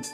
[0.00, 0.06] What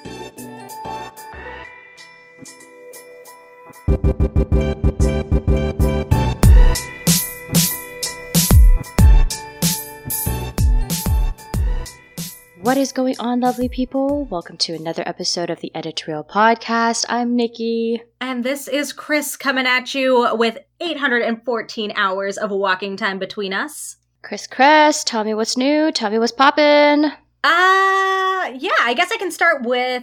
[12.76, 14.24] is going on, lovely people?
[14.24, 17.04] Welcome to another episode of the Edit 2 Real Podcast.
[17.08, 18.02] I'm Nikki.
[18.20, 23.98] And this is Kris coming at you with 814 hours of walking time between us.
[24.22, 25.92] Kris Kris, tell me what's new.
[25.92, 27.12] Tell me what's poppin'.
[27.46, 30.02] Uh, yeah, I guess I can start with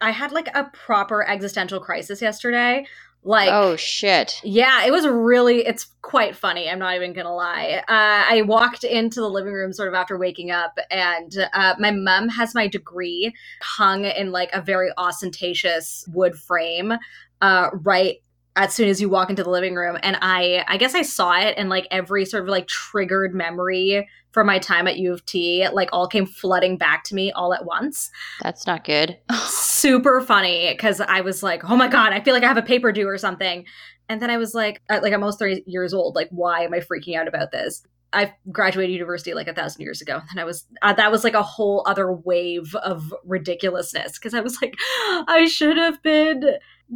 [0.00, 2.84] I had like a proper existential crisis yesterday.
[3.22, 4.40] Like, oh shit.
[4.42, 6.68] Yeah, it was really, it's quite funny.
[6.68, 7.82] I'm not even gonna lie.
[7.86, 11.92] Uh, I walked into the living room sort of after waking up, and uh, my
[11.92, 16.94] mom has my degree hung in like a very ostentatious wood frame,
[17.40, 18.16] uh, right
[18.60, 21.38] as soon as you walk into the living room and i i guess i saw
[21.38, 25.24] it and like every sort of like triggered memory from my time at u of
[25.24, 28.10] t like all came flooding back to me all at once.
[28.42, 29.18] That's not good.
[29.46, 32.62] Super funny because i was like oh my god i feel like i have a
[32.62, 33.64] paper due or something.
[34.08, 36.74] And then i was like uh, like i'm almost 30 years old like why am
[36.74, 37.82] i freaking out about this?
[38.12, 41.34] I graduated university like a thousand years ago, and I was uh, that was like
[41.34, 44.74] a whole other wave of ridiculousness because I was like,
[45.28, 46.42] I should have been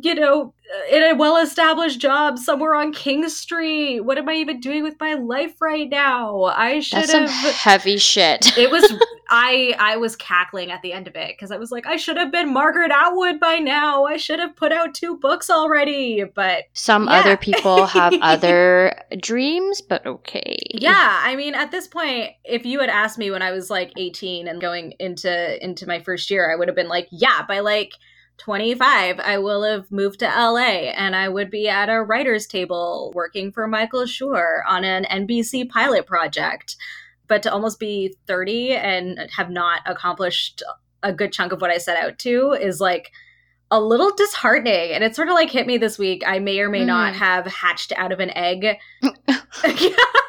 [0.03, 0.53] you know,
[0.91, 4.01] in a well established job somewhere on King Street.
[4.01, 6.45] What am I even doing with my life right now?
[6.45, 8.57] I should have heavy shit.
[8.59, 8.93] it was
[9.31, 12.17] I I was cackling at the end of it because I was like, I should
[12.17, 14.05] have been Margaret Atwood by now.
[14.05, 16.25] I should have put out two books already.
[16.25, 17.21] But some yeah.
[17.21, 20.57] other people have other dreams, but okay.
[20.71, 23.93] Yeah, I mean, at this point, if you had asked me when I was like
[23.97, 27.61] 18 and going into into my first year, I would have been like, yeah, by
[27.61, 27.93] like
[28.39, 33.13] 25, I will have moved to LA and I would be at a writer's table
[33.15, 36.77] working for Michael Schur on an NBC pilot project.
[37.27, 40.63] But to almost be 30 and have not accomplished
[41.03, 43.13] a good chunk of what I set out to is like
[43.71, 44.93] a little disheartening.
[44.93, 46.23] And it sort of like hit me this week.
[46.27, 46.87] I may or may mm.
[46.87, 48.77] not have hatched out of an egg.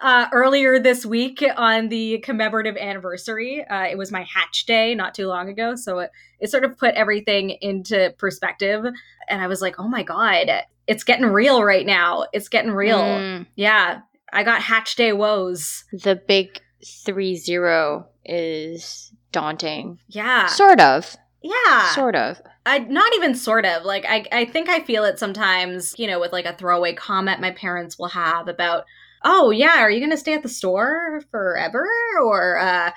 [0.00, 3.64] uh, earlier this week on the commemorative anniversary.
[3.64, 5.74] Uh, it was my hatch day not too long ago.
[5.74, 6.10] So it,
[6.40, 8.84] it sort of put everything into perspective.
[9.28, 10.48] And I was like, oh my God,
[10.86, 12.26] it's getting real right now.
[12.32, 13.00] It's getting real.
[13.00, 13.46] Mm.
[13.56, 14.00] Yeah.
[14.32, 15.84] I got hatch day woes.
[15.92, 19.98] The big three zero is daunting.
[20.08, 20.46] Yeah.
[20.46, 21.16] Sort of.
[21.42, 21.90] Yeah.
[21.92, 22.40] Sort of.
[22.64, 23.84] I not even sort of.
[23.84, 27.40] Like I I think I feel it sometimes, you know, with like a throwaway comment
[27.40, 28.84] my parents will have about
[29.26, 31.86] oh yeah, are you gonna stay at the store forever,
[32.24, 32.92] or uh,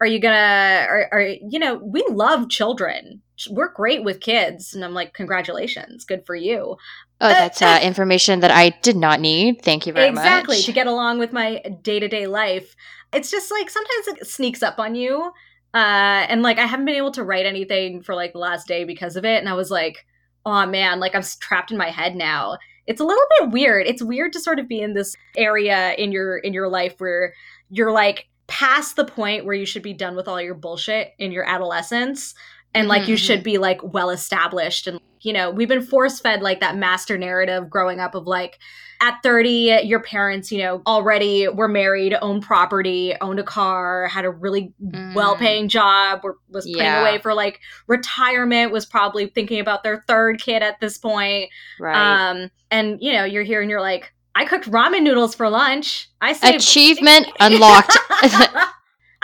[0.00, 0.86] are you gonna?
[0.88, 1.76] Are, are you know?
[1.76, 3.22] We love children.
[3.50, 6.76] We're great with kids, and I'm like, congratulations, good for you.
[7.20, 9.62] Oh, that's uh, information that I did not need.
[9.62, 10.38] Thank you very exactly, much.
[10.38, 12.74] Exactly to get along with my day to day life.
[13.12, 15.32] It's just like sometimes it sneaks up on you.
[15.72, 18.84] Uh, and like I haven't been able to write anything for like the last day
[18.84, 20.06] because of it, and I was like,
[20.46, 23.86] oh man, like I'm trapped in my head now it's a little bit weird.
[23.86, 27.34] It's weird to sort of be in this area in your in your life where
[27.70, 31.32] you're like past the point where you should be done with all your bullshit in
[31.32, 32.34] your adolescence
[32.74, 33.12] and like mm-hmm.
[33.12, 33.44] you should mm-hmm.
[33.44, 37.70] be like well established and you know we've been force fed like that master narrative
[37.70, 38.58] growing up of like
[39.00, 44.24] at 30 your parents you know already were married owned property owned a car had
[44.24, 45.14] a really mm.
[45.14, 47.00] well-paying job were, was putting yeah.
[47.00, 51.94] away for like retirement was probably thinking about their third kid at this point right
[51.96, 56.08] um and you know you're here and you're like i cooked ramen noodles for lunch
[56.20, 57.96] i saved achievement unlocked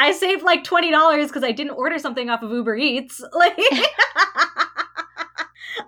[0.00, 3.22] I saved like twenty dollars because I didn't order something off of Uber Eats.
[3.32, 3.54] Like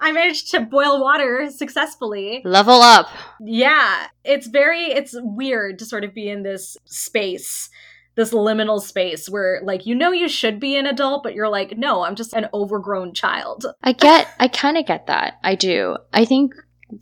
[0.00, 2.43] I managed to boil water successfully.
[2.44, 3.09] Level up.
[3.41, 4.06] Yeah.
[4.25, 7.71] It's very it's weird to sort of be in this space,
[8.15, 11.77] this liminal space where like you know you should be an adult, but you're like,
[11.77, 13.66] no, I'm just an overgrown child.
[13.82, 15.38] I get I kinda get that.
[15.43, 15.97] I do.
[16.12, 16.55] I think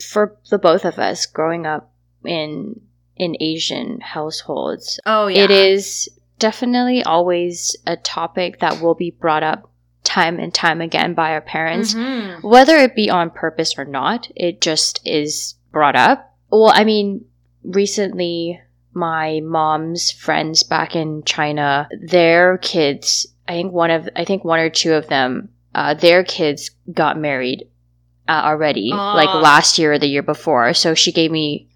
[0.03, 1.93] for the both of us growing up
[2.25, 2.81] in
[3.17, 4.99] in Asian households.
[5.05, 5.45] Oh yeah.
[5.45, 9.70] It is definitely always a topic that will be brought up
[10.11, 12.47] time and time again by our parents, mm-hmm.
[12.47, 14.29] whether it be on purpose or not.
[14.35, 16.35] It just is brought up.
[16.51, 17.25] Well, I mean,
[17.63, 18.61] recently,
[18.93, 24.59] my mom's friends back in China, their kids, I think one of, I think one
[24.59, 27.69] or two of them, uh, their kids got married
[28.29, 29.15] uh, already, Aww.
[29.15, 30.75] like last year or the year before.
[30.75, 31.69] So she gave me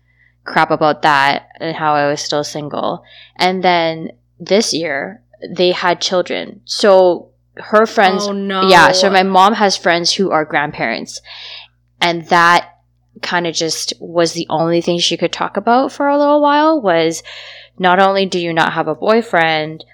[0.42, 3.04] crap about that and how I was still single.
[3.36, 4.10] And then
[4.40, 6.62] this year, they had children.
[6.64, 8.26] So her friends.
[8.26, 8.68] Oh, no.
[8.68, 8.92] Yeah.
[8.92, 11.20] So my mom has friends who are grandparents.
[12.00, 12.70] And that
[13.22, 16.80] kind of just was the only thing she could talk about for a little while
[16.80, 17.22] was
[17.78, 19.84] not only do you not have a boyfriend,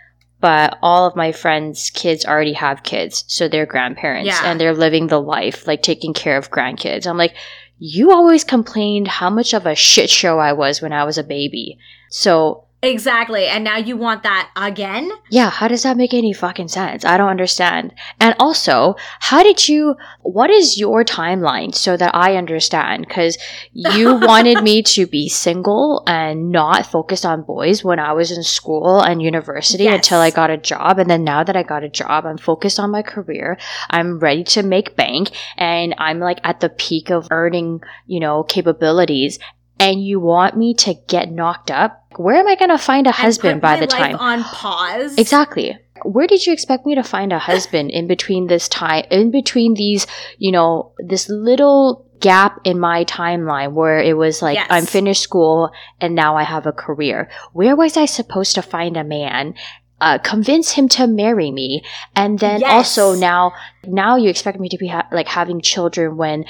[0.40, 4.40] but all of my friends' kids already have kids, so they're grandparents Yeah.
[4.44, 7.06] and they're living the life, like taking care of grandkids.
[7.06, 7.34] I'm like,
[7.78, 11.22] you always complained how much of a shit show I was when I was a
[11.22, 11.78] baby.
[12.10, 13.46] So, Exactly.
[13.46, 15.10] And now you want that again?
[15.30, 17.04] yeah, how does that make any fucking sense?
[17.04, 17.92] I don't understand.
[18.18, 23.06] And also, how did you, what is your timeline so that I understand?
[23.06, 23.36] Because
[23.72, 28.42] you wanted me to be single and not focused on boys when I was in
[28.42, 29.96] school and university Yes.
[29.96, 30.98] until I got a job.
[30.98, 33.58] And then now that I got a job, I'm focused on my career.
[33.90, 38.42] I'm ready to make bank and I'm like at the peak of earning, you know,
[38.42, 39.38] capabilities.
[39.78, 42.00] And you want me to get knocked up?
[42.25, 44.17] Where am I going to find a And husband by the time?
[44.17, 45.17] on pause.
[45.17, 45.78] Exactly.
[46.05, 49.75] Where did you expect me to find a husband in between this time, in between
[49.75, 50.06] these,
[50.38, 54.67] you know, this little gap in my timeline where it was like, Yes.
[54.70, 55.70] I'm finished school
[56.00, 57.31] and now I have a career?
[57.52, 59.55] Where was I supposed to find a man?
[60.02, 61.82] Uh, convince him to marry me
[62.16, 62.70] and then Yes.
[62.99, 63.52] also now
[63.87, 66.46] now you expect me to be ha- like having children when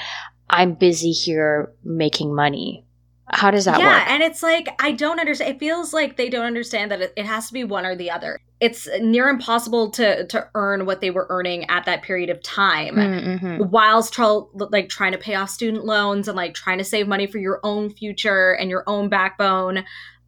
[0.49, 2.85] i'm busy here making money
[3.33, 3.81] how does that work?
[3.81, 5.55] yeah, work and it's like I don't understand.
[5.55, 8.11] It feels like they don't understand that it, it has to be one or the
[8.11, 8.39] other.
[8.59, 12.95] It's near impossible to to earn what they were earning at that period of time.
[12.95, 13.69] Mm-hmm.
[13.69, 17.27] whilst tr- like trying to pay off student loans and like trying to save money
[17.27, 19.83] for your own future and your own backbone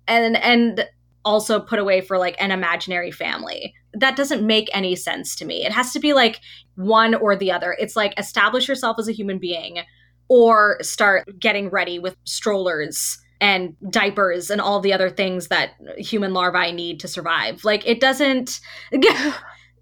[0.07, 0.87] and and
[1.25, 5.65] also put away for like an imaginary family that doesn't make any sense to me
[5.65, 6.39] it has to be like
[6.75, 9.79] one or the other it's like establish yourself as a human being
[10.27, 16.33] or start getting ready with strollers and diapers and all the other things that human
[16.33, 18.61] larvae need to survive like it doesn't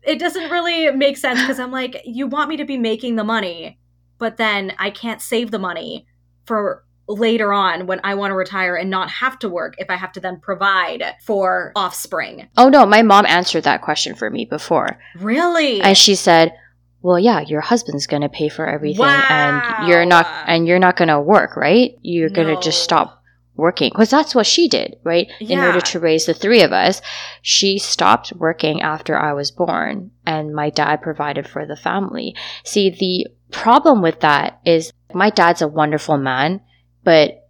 [0.04, 3.24] it doesn't really make sense because I'm like, you want me to be making the
[3.24, 3.80] money,
[4.18, 6.08] but then I can't save the money
[6.46, 9.96] for later on when I want to retire and not have to work if I
[9.96, 12.48] have to then provide for offspring.
[12.58, 15.82] oh no my mom answered that question for me before Really?
[15.82, 16.54] and she said
[17.01, 21.21] well yeah your husband's gonna pay for everything and you're not and you're not gonna
[21.21, 21.98] work right?
[22.01, 23.21] You're gonna just stop
[23.56, 25.30] working because that's what she did right?
[25.39, 27.01] In order to raise the three of us
[27.42, 32.36] she stopped working after i was born and my dad provided for the family.
[32.63, 36.62] See the problem with that is my dad's a wonderful man
[37.04, 37.50] but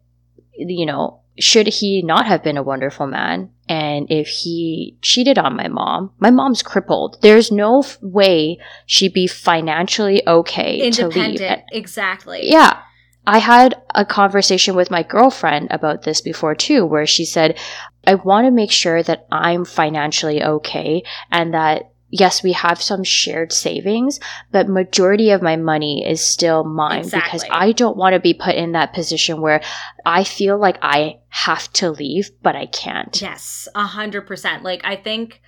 [0.54, 5.56] you know should he not have been a wonderful man and if he cheated on
[5.56, 11.18] my mom my mom's crippled there's no f- way she'd be financially okay to leave
[11.18, 11.62] Independent.
[11.72, 12.52] Exactly.
[12.52, 12.82] yeah.
[13.26, 17.60] I had a conversation with my girlfriend about this before too, where she said,
[18.06, 23.04] I want to make sure that I'm financially okay and that yes, we have some
[23.04, 24.20] shared savings,
[24.52, 28.56] but majority of my money is still mine because I don't want to be put
[28.56, 29.62] in that position where
[30.06, 33.20] I feel like I have to leave, but I can't.
[33.22, 34.64] Yes, a hundred percent.
[34.64, 35.42] Like I think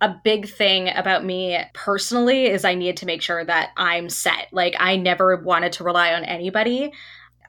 [0.00, 4.48] a big thing about me personally is I needed to make sure that I'm set.
[4.52, 6.92] Like I never wanted to rely on anybody.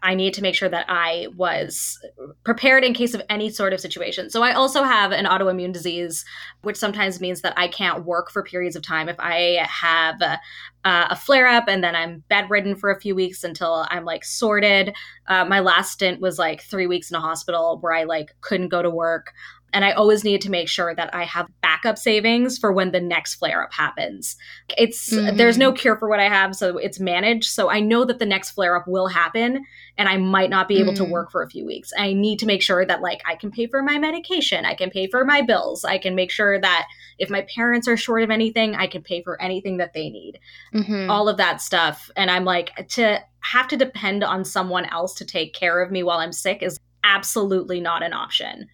[0.06, 2.00] I need to make sure that I was
[2.44, 4.30] prepared in case of any sort of situation.
[4.30, 6.24] So I also have an autoimmune disease,
[6.62, 10.40] which sometimes means that I can't work for periods of time if I have a,
[10.84, 14.94] a flare up and then I'm bedridden for a few weeks until I'm like sorted.
[15.26, 18.70] Uh, my last stint was like three weeks in a hospital where I like couldn't
[18.70, 19.34] go to work.
[19.76, 23.02] And I always need to make sure that I have backup savings for when the
[23.02, 24.38] next flare up happens.
[24.78, 25.36] It's Mhm.
[25.36, 27.50] there's no cure for what I have, so it's managed.
[27.50, 29.66] So I know that the next flare up will happen
[29.98, 31.10] and I might not be able to Mm.
[31.10, 31.92] work for a few weeks.
[31.98, 34.90] I need to make sure that like I can pay for my medication, I can
[34.90, 36.88] pay for my bills, I can make sure that
[37.20, 40.40] if my parents are short of anything, I can pay for anything that they need.
[40.74, 41.10] Mhm.
[41.10, 42.10] All of that stuff.
[42.16, 46.02] And I'm like to have to depend on someone else to take care of me
[46.02, 48.68] while I'm sick is absolutely not an option.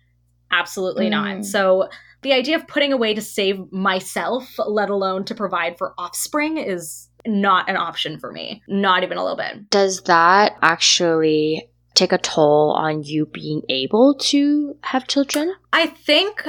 [0.51, 1.11] Absolutely Mm.
[1.11, 1.45] not.
[1.45, 1.89] So
[2.21, 7.09] the idea of putting away to save myself, let alone to provide for offspring, is
[7.25, 8.61] not an option for me.
[8.67, 9.69] Not even a little bit.
[9.69, 15.53] Does that actually take a toll on you being able to have children?
[15.73, 16.47] I think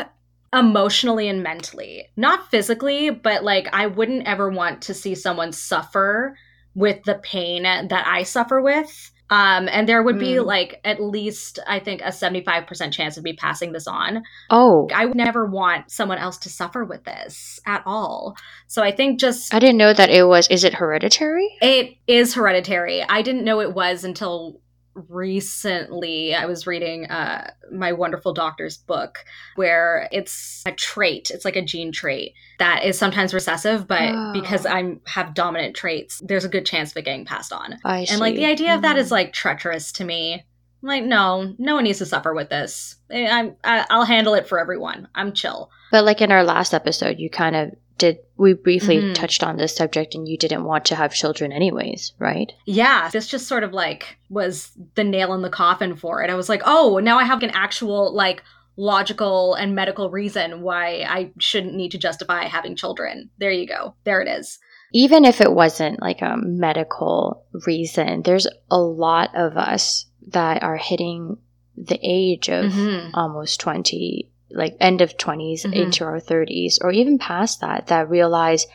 [0.53, 6.37] emotionally and mentally, not physically, but like I wouldn't ever want to see someone suffer
[6.75, 9.12] with the pain that I suffer with.
[9.33, 10.45] Um, and there would be Mm.
[10.45, 14.23] like at least, I think, a 75% chance of me passing this on.
[14.51, 18.37] Oh, I would never want someone else to suffer with this at all.
[18.67, 20.49] So I think just I didn't know that it was.
[20.49, 21.49] Is it hereditary?
[21.63, 23.03] it is hereditary.
[23.09, 24.61] I didn't know it was until
[24.95, 26.35] recently.
[26.35, 29.25] I was reading uh, my wonderful doctor's book
[29.57, 31.31] where it's a trait.
[31.31, 34.33] It's like a gene trait that is sometimes recessive, but Oh.
[34.33, 37.79] because I have dominant traits, there's a good chance of it getting passed on.
[37.85, 38.13] I see.
[38.13, 39.13] And like the idea of that is Mhm.
[39.13, 40.35] like treacherous to me.
[40.83, 42.97] I'm like, no, no one needs to suffer with this.
[43.11, 45.07] I, I'm, I, I'll handle it for everyone.
[45.15, 45.71] I'm chill.
[45.93, 47.71] But like in our last episode, you kind of
[48.03, 49.13] did we briefly mm-hmm.
[49.13, 52.51] touched on this subject and you didn't want to have children anyways, right?
[52.67, 56.29] Yeah, this just sort of like was the nail in the coffin for it.
[56.29, 58.43] I was like, "Oh, now I have an actual like
[58.77, 63.95] logical and medical reason why I shouldn't need to justify having children." There you go.
[64.03, 64.59] There it is.
[64.93, 70.77] Even if it wasn't like a medical reason, there's a lot of us that are
[70.77, 71.37] hitting
[71.77, 73.15] the age of mm-hmm.
[73.15, 75.73] almost 20 like end of 20s mm-hmm.
[75.73, 78.67] into our 30s or even past that that realize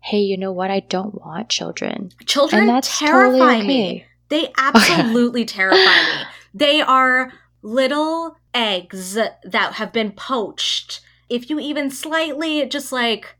[0.00, 0.70] hey you know what?
[0.70, 2.10] I don't want children.
[2.26, 3.66] Children and that's terrify totally okay.
[3.66, 6.24] me they absolutely terrify me.
[6.52, 11.00] They are little eggs that have been poached.
[11.28, 13.36] If you even slightly just like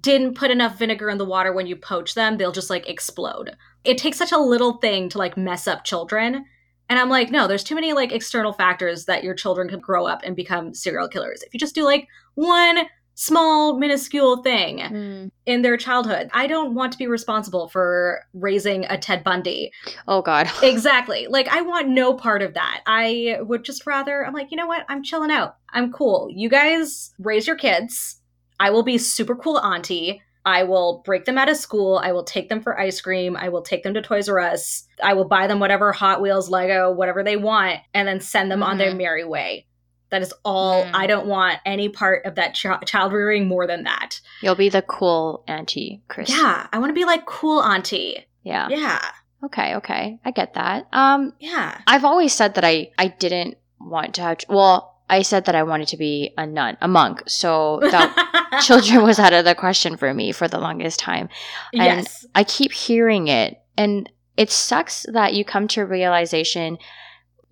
[0.00, 3.56] didn't put enough vinegar in the water when you poach them they'll just like explode.
[3.84, 6.44] It takes such a little thing to like mess up children
[6.88, 10.06] and I'm like, no, there's too many like external factors that your children could grow
[10.06, 11.42] up and become serial killers.
[11.42, 12.86] If you just do like one
[13.18, 15.30] small minuscule thing mm.
[15.44, 16.30] in their childhood.
[16.32, 19.72] I don't want to be responsible for raising a Ted Bundy.
[20.06, 20.48] Oh god.
[20.62, 21.26] exactly.
[21.28, 22.82] Like I want no part of that.
[22.86, 24.86] I would just rather I'm like, you know what?
[24.88, 25.56] I'm chilling out.
[25.70, 26.28] I'm cool.
[26.30, 28.20] You guys raise your kids.
[28.60, 30.22] I will be super cool auntie.
[30.48, 32.00] I will break them out of school.
[32.02, 33.36] I will take them for ice cream.
[33.36, 34.88] I will take them to Toys R Us.
[35.04, 38.60] I will buy them whatever Hot Wheels, Lego, whatever they want, and then send them
[38.60, 38.70] mm-hmm.
[38.70, 38.98] on their mm-hmm.
[38.98, 39.66] merry way.
[40.08, 40.84] That is all.
[40.84, 40.90] Mm.
[40.94, 44.22] I don't want any part of that ch- child rearing more than that.
[44.40, 46.30] You'll be the cool auntie, Kris.
[46.30, 48.24] Yeah, I want to be like cool auntie.
[48.42, 48.68] Yeah.
[48.70, 49.04] Yeah.
[49.44, 50.18] Okay, okay.
[50.24, 50.88] I get that.
[50.94, 51.78] Um yeah.
[51.86, 55.62] I've always said that I I didn't want to have well, I said that I
[55.62, 57.22] wanted to be a nun, a monk.
[57.26, 61.28] So that children was out of the question for me for the longest time.
[61.72, 62.26] And yes.
[62.34, 63.60] I keep hearing it.
[63.76, 66.78] And it sucks that you come to a realization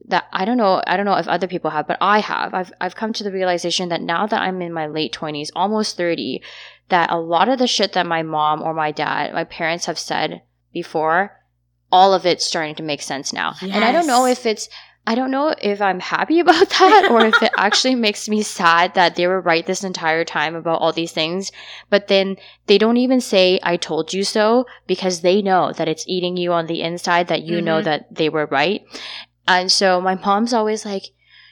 [0.08, 2.54] that I don't know, I don't know if other people have, but I have.
[2.54, 5.96] I've I've come to the realization that now that I'm in my late 20s, almost
[5.96, 6.42] 30,
[6.90, 9.98] that a lot of the shit that my mom or my dad, my parents have
[9.98, 11.40] said before,
[11.90, 13.54] all of it's starting to make sense now.
[13.60, 13.74] Yes.
[13.74, 14.68] And I don't know if it's
[15.06, 18.94] I don't know if I'm happy about that or if it actually makes me sad
[18.94, 21.52] that they were right this entire time about all these things.
[21.88, 22.36] But then
[22.66, 26.52] they don't even say, I told you so, because they know that it's eating you
[26.52, 27.64] on the inside, that you mm-hmm.
[27.64, 28.84] know that they were right.
[29.46, 31.04] And so my mom's always like,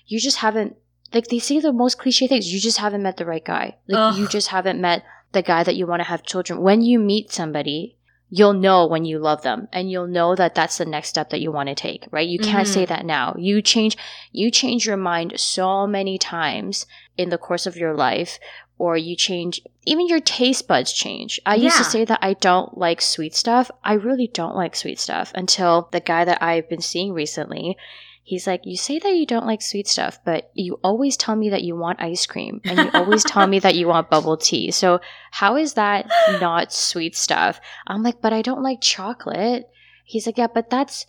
[0.07, 0.77] you just haven't,
[1.13, 2.53] like, they say the most cliche things.
[2.53, 3.77] You just haven't met the right guy.
[3.87, 4.19] Like, Ugh.
[4.19, 6.61] you just haven't met the guy that you want to have children.
[6.61, 7.97] When you meet somebody,
[8.37, 11.41] you'll know when you love them and you'll know that that's the next step that
[11.41, 12.75] you want to take right you can't mm-hmm.
[12.75, 13.97] say that now you change
[14.33, 16.85] you change your mind so many times
[17.17, 18.41] in the course of your life
[18.77, 21.67] or you change even your taste buds change i yeah.
[21.67, 25.31] used to say that i don't like sweet stuff i really don't like sweet stuff
[25.37, 27.77] until the guy that i've been seeing recently
[28.25, 31.51] he's like, You say that you don't like sweet stuff, but you always tell me
[31.51, 34.73] that you want ice cream and you always tell me that you want bubble tea.
[34.73, 35.01] So,
[35.31, 37.61] how is that not sweet stuff?
[37.87, 39.71] I'm like, But I don't like chocolate.
[40.05, 41.07] He's like, Yeah, but that's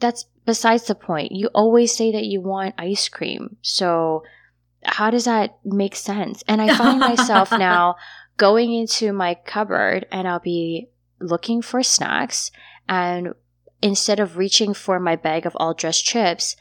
[0.00, 1.32] that's besides the point.
[1.32, 3.56] You always say that you want ice cream.
[3.62, 4.24] So,
[4.82, 6.42] how does that make sense?
[6.48, 7.96] And I find myself now
[8.36, 10.88] going into my cupboard and I'll be
[11.20, 12.50] looking for snacks
[12.88, 13.34] and
[13.82, 16.56] instead of reaching for my bag of all dressed chips,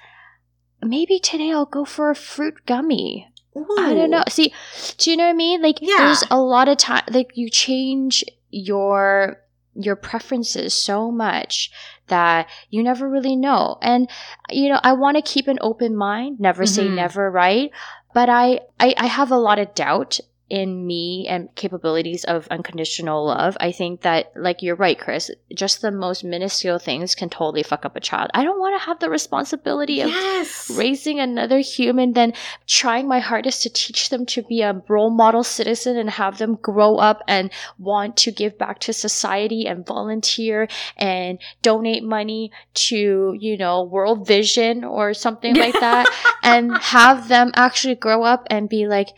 [0.82, 3.32] maybe today I'll go for a fruit gummy.
[3.58, 3.76] Ooh.
[3.80, 4.24] I don't know.
[4.30, 4.54] See,
[4.98, 5.62] do you know what I mean?
[5.62, 5.98] Like, yeah.
[5.98, 7.04] there's a lot of time.
[7.10, 9.42] Like, you change your
[9.76, 11.72] your preferences so much
[12.08, 13.78] that you never really know.
[13.82, 14.10] And
[14.50, 16.40] you know, I want to keep an open mind.
[16.40, 16.74] Never mm-hmm.
[16.74, 17.72] say never, right?
[18.14, 23.26] But I, I I have a lot of doubt in me and capabilities of unconditional
[23.26, 23.56] love.
[23.60, 27.86] I think that, like, you're right, Kris, just the most minuscule things can totally fuck
[27.86, 28.32] up a child.
[28.34, 30.70] I don't want to have the responsibility yes.
[30.70, 32.34] of raising another human, then
[32.68, 36.56] trying my hardest to teach them to be a role model citizen and have them
[36.56, 43.36] grow up and want to give back to society and volunteer and donate money to,
[43.40, 46.08] you know, World Vision or something like that
[46.44, 49.10] and have them actually grow up and be like,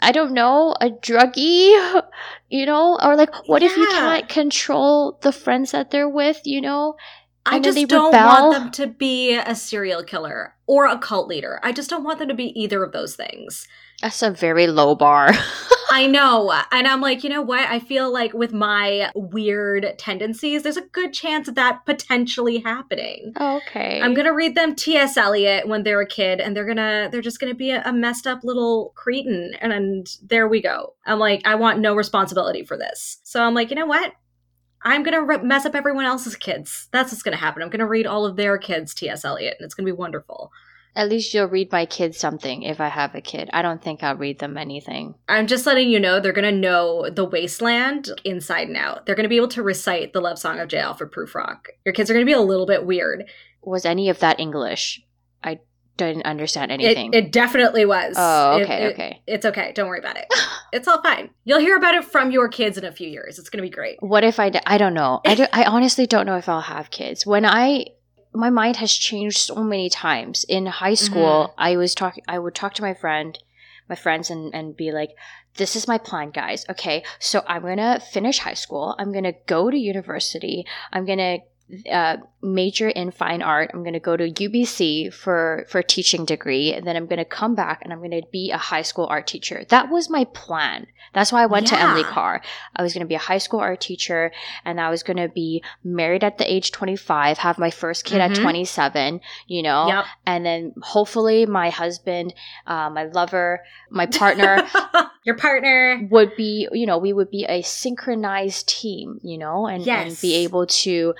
[0.00, 2.02] I don't know, a druggie,
[2.48, 3.68] you know, or like, what yeah.
[3.68, 6.96] if you can't control the friends that they're with, you know?
[7.46, 8.26] I just don't rebel?
[8.26, 11.58] want them to be a serial killer or a cult leader.
[11.62, 13.66] I just don't want them to be either of those things.
[14.02, 15.32] That's a very low bar.
[15.90, 16.52] I know.
[16.70, 17.68] And I'm like, you know what?
[17.68, 23.32] I feel like with my weird tendencies, there's a good chance of that potentially happening.
[23.40, 24.00] Okay.
[24.00, 25.16] I'm going to read them T.S.
[25.16, 27.82] Eliot when they're a kid and they're going to they're just going to be a,
[27.84, 30.94] a, messed up little cretin and, and there we go.
[31.06, 33.18] I'm like, I want no responsibility for this.
[33.24, 34.12] So I'm like, you know what?
[34.82, 36.88] I'm gonna re- mess up everyone else's kids.
[36.92, 37.62] That's what's gonna happen.
[37.62, 39.24] I'm gonna read all of their kids T.S.
[39.24, 40.52] Eliot, and it's gonna be wonderful.
[40.98, 43.48] At least you'll read my kids something if I have a kid.
[43.52, 45.14] I don't think I'll read them anything.
[45.28, 49.06] I'm just letting you know they're gonna know the wasteland inside and out.
[49.06, 50.78] They're gonna be able to recite the love song of J.
[50.78, 51.66] Alfred Prufrock.
[51.84, 53.26] Your kids are gonna be a little bit weird.
[53.62, 55.00] Was any of that English?
[55.44, 55.60] I
[55.96, 57.12] didn't understand anything.
[57.14, 58.16] it definitely was.
[58.18, 59.22] oh, It- okay, it- okay.
[59.28, 59.70] It's okay.
[59.74, 60.26] Don't worry about it.
[60.70, 61.30] It's all fine.
[61.44, 63.38] You'll hear about it from your kids in a few years.
[63.38, 63.96] It's gonna be great.
[64.00, 64.50] What if I?
[64.50, 65.22] d- I don't know.
[65.24, 67.24] I, do, I honestly don't know if I'll have kids.
[67.24, 67.86] When I,
[68.32, 70.44] my mind has changed so many times.
[70.48, 71.60] In high school, mm-hmm.
[71.60, 72.24] I was talking.
[72.28, 73.38] I would talk to my friend,
[73.88, 75.10] my friends, and and be like,
[75.56, 76.64] "This is my plan, guys.
[76.68, 78.94] Okay, so I'm gonna finish high school.
[78.98, 80.66] I'm gonna go to university.
[80.92, 81.38] I'm gonna."
[81.90, 83.70] Uh, major in fine art.
[83.74, 87.18] I'm going to go to UBC for for a teaching degree, and then I'm going
[87.18, 89.64] to come back and I'm going to be a high school art teacher.
[89.68, 90.86] That was my plan.
[91.12, 92.40] That's why I went to Emily Carr.
[92.76, 94.30] I was going to be a high school art teacher,
[94.64, 98.20] and I was going to be married at the age 25, have my first kid
[98.20, 98.30] Mhm.
[98.30, 99.20] at 27.
[99.46, 100.04] You know, Yep.
[100.26, 102.32] and then hopefully my husband,
[102.66, 103.60] uh, my lover,
[103.90, 104.66] my partner
[105.24, 106.06] your partner.
[106.10, 110.34] would be, you know, we would be a synchronized team, you know, and, and be
[110.36, 111.14] able to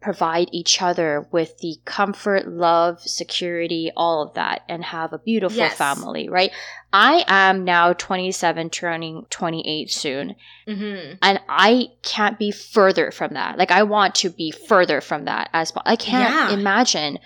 [0.00, 5.58] provide each other with the comfort, love, security, all of that, and have a beautiful
[5.58, 5.76] Yes.
[5.76, 6.50] family, right?
[6.92, 13.58] I am now 27, turning 28 soon, hmm and I can't be further from that.
[13.58, 16.58] Like, I want to be further from that as po- I can't Yeah.
[16.58, 17.18] imagine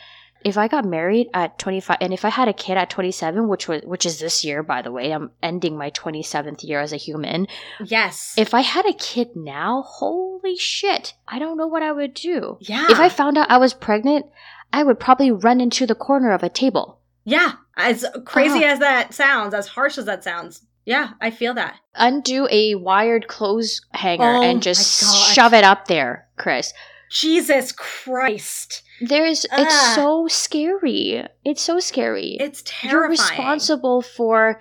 [0.45, 3.67] if I got married at 25 and if I had a kid at 27, which
[3.67, 6.97] was which is this year by the way, I'm ending my 27th year as a
[6.97, 7.47] human.
[7.83, 8.35] Yes.
[8.37, 12.59] If I had a kid now, holy shit, I don't know what I would do.
[12.61, 12.87] yeah.
[12.91, 14.27] If I found out I was pregnant,
[14.73, 16.99] I would probably run into the corner of a table.
[17.25, 17.53] yeah.
[17.77, 18.67] As crazy Uh-huh.
[18.75, 21.75] as that sounds, as harsh as that sounds, yeah, I feel that.
[21.97, 26.73] Undo a wired clothes hanger Oh and just shove it up there, Kris.
[27.11, 28.83] Jesus Christ.
[29.09, 29.63] There's Ah.
[29.63, 31.25] it's so scary.
[31.45, 32.37] It's so scary.
[32.41, 32.91] It's terrifying.
[32.93, 34.61] You're responsible for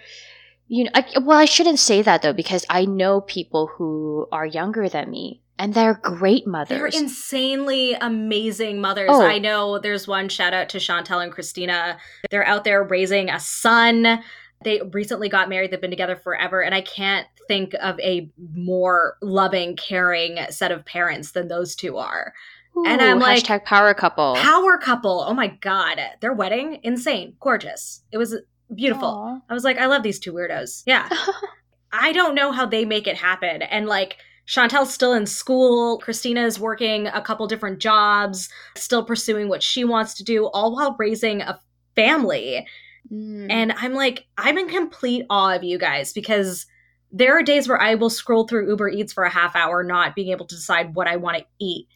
[0.68, 4.46] you know I, well i shouldn't say that though because i know people who are
[4.46, 6.78] younger than me and they're great mothers.
[6.78, 9.10] They're insanely amazing mothers.
[9.12, 9.22] Oh.
[9.24, 11.98] I know there's one shout out to Chantel and Christina.
[12.32, 14.24] They're out there raising a son.
[14.64, 15.72] They recently got married.
[15.72, 16.62] They've been together forever.
[16.62, 21.98] And I can't think of a more loving, caring set of parents than those two
[21.98, 22.34] are.
[22.76, 25.26] And I'm like, hashtag power couple Power couple.
[25.28, 26.00] Oh my God.
[26.22, 28.04] Their wedding, insane, gorgeous.
[28.12, 28.36] It was
[28.74, 29.08] beautiful.
[29.08, 29.40] Aw.
[29.50, 30.84] I was like, I love these two weirdos.
[30.86, 31.10] Yeah.
[31.94, 33.62] I don't know how they make it happen.
[33.62, 36.00] And like, Chantel's still in school.
[36.00, 40.96] Christina's working a couple different jobs, still pursuing what she wants to do, all while
[41.00, 41.60] raising a
[41.96, 42.66] family.
[43.12, 43.48] Mm.
[43.50, 46.66] And I'm like, I'm in complete awe of you guys because
[47.12, 50.16] there are days where I will scroll through Uber Eats for a half hour, not
[50.16, 51.88] being able to decide what I want to eat.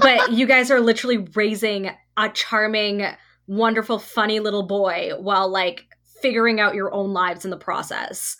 [0.00, 3.06] But you guys are literally raising a charming,
[3.46, 5.86] wonderful, funny little boy while like
[6.22, 8.36] figuring out your own lives in the process.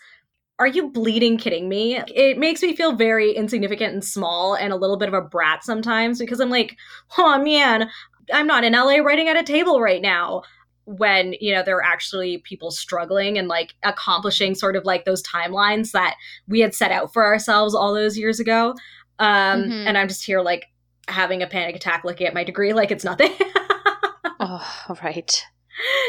[0.58, 1.98] Are you bleeding kidding me?
[2.14, 5.62] It makes me feel very insignificant and small and a little bit of a brat
[5.62, 6.76] sometimes because I'm like,
[7.18, 7.90] oh man,
[8.32, 10.42] I'm not in LA writing at a table right now.
[10.86, 15.22] When, you know, there are actually people struggling and like accomplishing sort of like those
[15.22, 16.14] timelines that
[16.48, 18.74] we had set out for ourselves all those years ago.
[19.18, 19.86] Um, Mhm.
[19.86, 20.66] And I'm just here like
[21.08, 23.32] having a panic attack looking at my degree like it's nothing.
[24.40, 25.44] oh right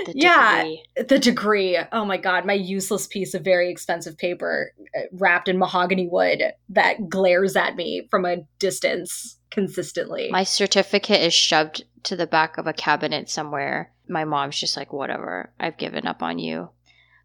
[0.05, 0.57] the Yeah.
[0.63, 0.83] degree.
[1.07, 1.77] the degree.
[1.91, 6.41] Oh my god, my useless piece of very expensive paper uh, wrapped in mahogany wood
[6.69, 10.29] that glares at me from a distance consistently.
[10.31, 14.91] my certificate is shoved to the back of a cabinet somewhere my mom's just like
[14.93, 16.69] whatever i've given up on you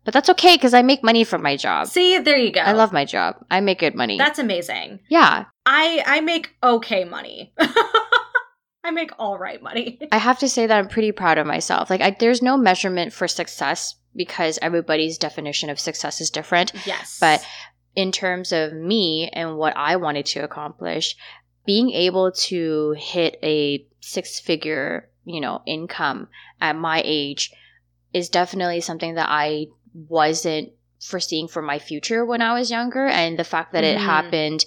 [0.04, 2.60] but that's okay because i make money from my job See, there you go.
[2.60, 5.00] i love my job i make good money That's amazing.
[5.08, 7.52] yeah I I make okay money.
[8.84, 9.98] I make all right money.
[10.12, 11.88] I have to say that I'm pretty proud of myself.
[11.88, 16.72] Like, I, there's no measurement for success because everybody's definition of success is different.
[16.84, 17.18] Yes.
[17.20, 17.46] But
[17.94, 21.14] in terms of me and what I wanted to accomplish,
[21.64, 26.26] being able to hit a six figure, you know, income
[26.60, 27.52] at my age
[28.12, 30.70] is definitely something that I wasn't
[31.00, 33.06] foreseeing for my future when I was younger.
[33.06, 34.04] And the fact that it Mhm.
[34.04, 34.64] happened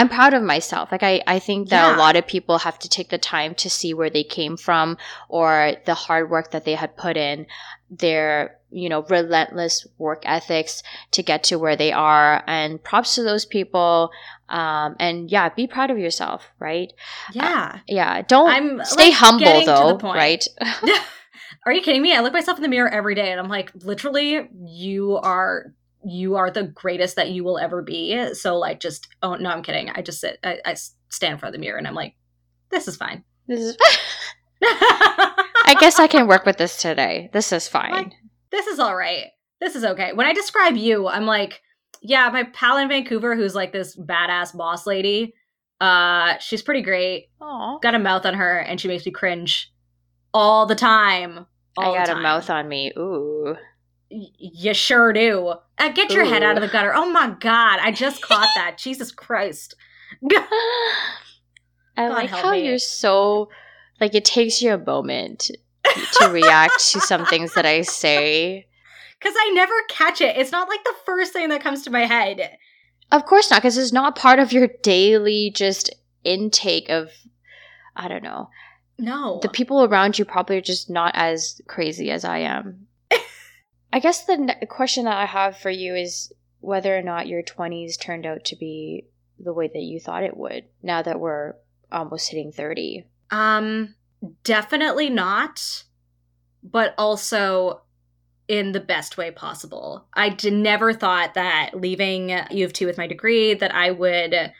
[0.00, 0.90] I'm proud of myself.
[0.90, 1.96] Like I, I think that Yeah.
[1.96, 4.96] a lot of people have to take the time to see where they came from
[5.28, 7.46] or the hard work that they had put in,
[7.90, 12.42] their, you know, relentless work ethics to get to where they are.
[12.46, 14.10] And props to those people.
[14.48, 16.92] Um, and yeah, be proud of yourself, right?
[17.32, 17.80] yeah.
[17.86, 18.22] Yeah.
[18.22, 20.44] Don't I'm, stay like, humble getting to the though, right?
[21.66, 22.16] Are you kidding me?
[22.16, 26.36] I look myself in the mirror every day and I'm like, literally, you are you
[26.36, 28.34] are the greatest that you will ever be.
[28.34, 29.90] So like, just oh no, I'm kidding.
[29.90, 30.74] I just sit, I, I
[31.08, 32.14] stand in front of the mirror and I'm like,
[32.70, 33.24] this is fine.
[33.46, 33.76] This is.
[34.62, 37.30] I guess I can work with this today.
[37.32, 37.92] This is fine.
[37.92, 38.12] Like,
[38.50, 39.26] this is all right.
[39.60, 40.12] This is okay.
[40.12, 41.60] When I describe you, I'm like,
[42.02, 45.34] yeah, my pal in Vancouver who's like this badass boss lady.
[45.80, 47.28] Uh, she's pretty great.
[47.40, 47.80] Aww.
[47.80, 49.72] Got a mouth on her, and she makes me cringe
[50.34, 51.46] all the time.
[51.76, 52.92] All I got a mouth on me.
[52.98, 53.56] Ooh.
[54.10, 55.54] You sure do.
[55.78, 56.28] Uh, get your Ooh.
[56.28, 56.92] head out of the gutter.
[56.94, 58.76] Oh my god, I just caught that.
[58.76, 59.76] Jesus Christ.
[60.30, 62.66] I god like how me.
[62.66, 63.48] you're so
[64.00, 65.50] like it takes you a moment
[66.18, 68.66] to react to some things that I say.
[69.18, 70.36] Because I never catch it.
[70.36, 72.56] It's not like the first thing that comes to my head.
[73.12, 75.90] Of course not, because it's not part of your daily just
[76.24, 77.10] intake of,
[77.96, 78.48] I don't know.
[78.98, 79.40] No.
[79.42, 82.86] The people around you probably are just not as crazy as I am.
[83.92, 87.42] I guess the ne- question that I have for you is whether or not your
[87.42, 89.06] 20s turned out to be
[89.38, 91.54] the way that you thought it would now that we're
[91.90, 93.06] almost hitting 30.
[93.30, 93.94] Um,
[94.44, 95.84] definitely not,
[96.62, 97.82] but also
[98.48, 100.06] in the best way possible.
[100.12, 104.52] I d- never thought that leaving U of T with my degree that I would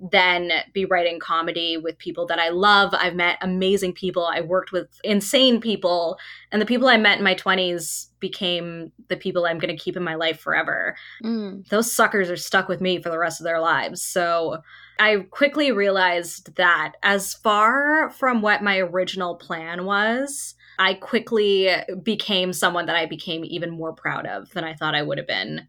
[0.00, 2.94] then be writing comedy with people that I love.
[2.94, 4.24] I've met amazing people.
[4.24, 6.18] I worked with insane people.
[6.52, 9.96] And the people I met in my 20s became the people I'm going to keep
[9.96, 10.96] in my life forever.
[11.24, 11.66] Mm.
[11.68, 14.02] Those suckers are stuck with me for the rest of their lives.
[14.02, 14.58] So
[15.00, 21.70] I quickly realized that as far from what my original plan was, I quickly
[22.02, 25.26] became someone that I became even more proud of than I thought I would have
[25.26, 25.66] been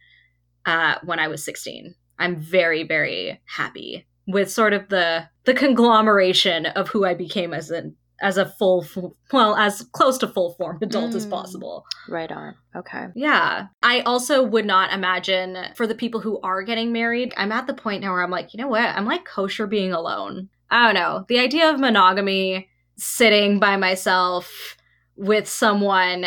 [0.66, 1.96] uh, when I was 16.
[2.20, 7.72] I'm very, very happy with sort of the the conglomeration of who I became as
[7.72, 8.86] an as a full
[9.32, 11.16] well as close to full formed adult mm.
[11.16, 11.86] as possible.
[12.08, 12.56] Right on.
[12.76, 13.08] Okay.
[13.16, 13.68] Yeah.
[13.82, 17.74] I also would not imagine for the people who are getting married i'm at the
[17.74, 18.84] point now where i'm like you know what?
[18.84, 20.50] I'm like kosher being alone.
[20.70, 21.26] I don't know.
[21.28, 24.78] The idea of monogamy sitting by myself
[25.16, 26.26] with someone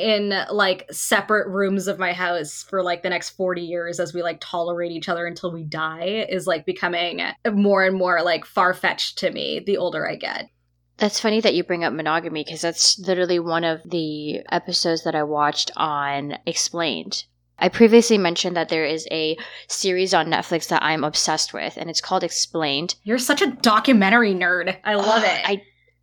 [0.00, 4.22] in like separate rooms of my house for like the next 40 years as we
[4.22, 7.20] like tolerate each other until we die is like becoming
[7.52, 10.48] more and more like far fetched to me the older I get.
[10.96, 15.14] That's funny that you bring up monogamy because that's literally one of the episodes that
[15.14, 17.24] I watched on Explained.
[17.58, 19.36] I previously mentioned that there is a
[19.68, 22.94] series on Netflix that I'm obsessed with, and it's called Explained.
[23.02, 24.76] You're such a documentary nerd.
[24.84, 25.40] I love it.
[25.44, 25.62] I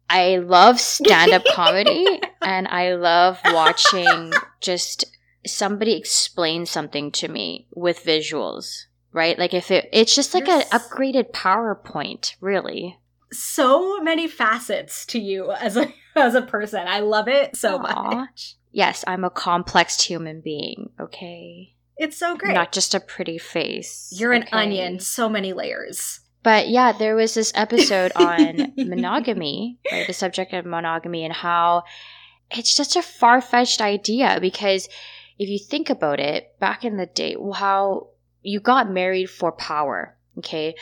[0.09, 2.05] I love stand up comedy,
[2.41, 5.05] and I love watching just
[5.45, 8.85] somebody explain something to me with visuals.
[9.13, 12.97] Right, like if it, it's just like an upgraded PowerPoint, really
[13.31, 16.87] so many facets to you as a as a person.
[16.87, 18.13] I love it so Aww.
[18.13, 18.55] much.
[18.71, 21.73] Yes, I'm a complex human being, okay?
[21.97, 22.53] It's so great.
[22.53, 24.13] Not just a pretty face.
[24.15, 24.47] You're okay?
[24.51, 26.19] an onion, so many layers.
[26.47, 30.07] But yeah, there was this episode on monogamy, right?
[30.07, 31.83] The subject of monogamy and how
[32.49, 34.87] it's just a far fetched idea because
[35.37, 38.11] if you think about it, back in the day, how
[38.43, 40.75] you got married for power, okay?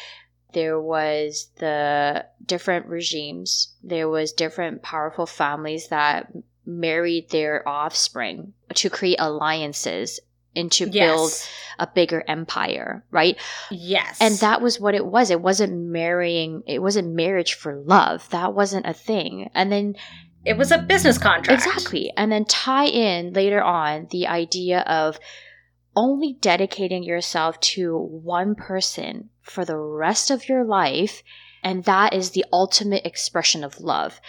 [0.54, 6.32] there was the different regimes there was different powerful families that
[6.66, 10.22] married their offspring to create alliances
[10.56, 10.94] and to yes.
[10.94, 11.32] build
[11.78, 13.38] a bigger empire right?
[13.70, 14.18] Yes.
[14.22, 15.30] And that was what it was.
[15.30, 18.30] It wasn't marrying it wasn't marriage for love.
[18.30, 19.50] That wasn't a thing.
[19.54, 19.96] And then
[20.46, 21.66] it was a business contract.
[21.66, 22.14] Exactly.
[22.16, 25.20] And then tie in later on the idea of
[25.96, 31.24] only dedicating yourself to one person for the rest of your life,
[31.64, 34.20] and that is the ultimate expression of love.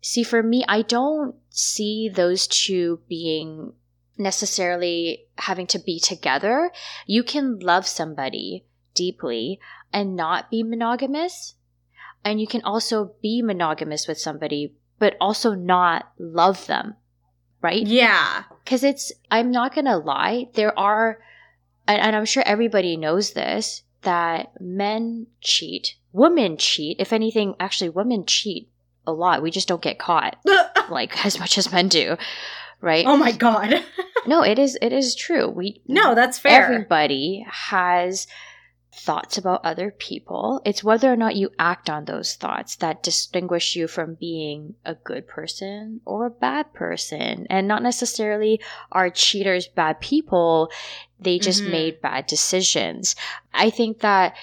[0.00, 3.72] See, for me, I don't see those two being
[4.16, 6.70] necessarily having to be together.
[7.06, 9.60] You can love somebody deeply
[9.92, 11.54] and not be monogamous.
[12.24, 16.96] And you can also be monogamous with somebody, but also not love them
[17.64, 17.86] right?
[17.86, 18.44] Yeah.
[18.62, 21.18] Because it's, I'm not going to lie, there are,
[21.88, 27.00] and, and, I'm sure everybody knows this, that men cheat, women cheat.
[27.00, 28.68] If anything, actually, women cheat
[29.06, 29.42] a lot.
[29.42, 30.36] We just don't get caught
[30.90, 32.16] like as much as men do,
[32.84, 33.06] right?
[33.06, 33.82] Oh my god.
[34.26, 35.48] no, it is it is true.
[35.48, 36.62] We No, that's fair.
[36.62, 38.26] Everybody has
[38.96, 40.60] thoughts about other people.
[40.64, 44.94] It's whether or not you act on those thoughts that distinguish you from being a
[44.94, 47.46] good person or a bad person.
[47.50, 48.60] And not necessarily
[48.92, 50.70] are cheaters bad people,
[51.18, 51.72] they just mm-hmm.
[51.72, 53.16] made bad decisions.
[53.52, 54.36] I think that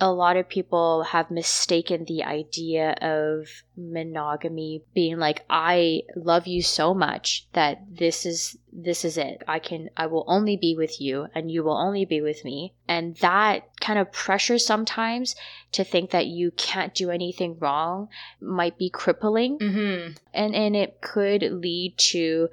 [0.00, 6.62] a lot of people have mistaken the idea of monogamy being like I love you
[6.62, 9.42] so much that this is this is it.
[9.48, 12.74] I can I will only be with you and you will only be with me.
[12.86, 15.34] And that kind of pressure sometimes
[15.72, 18.08] to think that you can't do anything wrong
[18.40, 19.58] might be crippling.
[19.58, 20.12] Mm-hmm.
[20.32, 22.48] And and it could lead to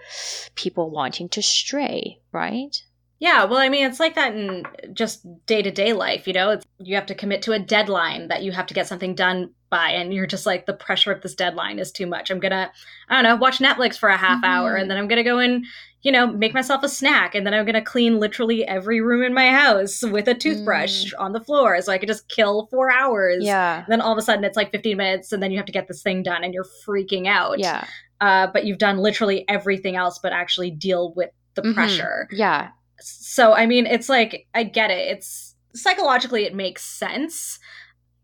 [0.56, 2.82] people wanting to stray, right?
[3.26, 6.52] Yeah, well, I mean, it's like that in just day to day life, you know?
[6.52, 9.50] It's, you have to commit to a deadline that you have to get something done
[9.72, 12.30] by, and you're just like, the pressure of this deadline is too much.
[12.30, 12.72] I'm gonna,
[13.10, 14.46] I don't know, watch Netflix for a half mm-hmm.
[14.46, 15.66] hour, and then I'm gonna go and,
[16.04, 19.34] you know, make myself a snack, and then I'm gonna clean literally every room in
[19.34, 21.12] my house with a toothbrush mm.
[21.18, 23.44] on the floor, so I could just kill four hours.
[23.44, 23.78] Yeah.
[23.78, 25.72] And then all of a sudden it's like 15 minutes, and then you have to
[25.72, 27.58] get this thing done, and you're freaking out.
[27.58, 27.88] Yeah.
[28.22, 31.74] Uh, but you've done literally everything else but actually deal with the mm-hmm.
[31.74, 32.30] pressure.
[32.32, 35.08] Yeah so I mean, it's like I get it.
[35.10, 37.60] It's psychologically it makes sense.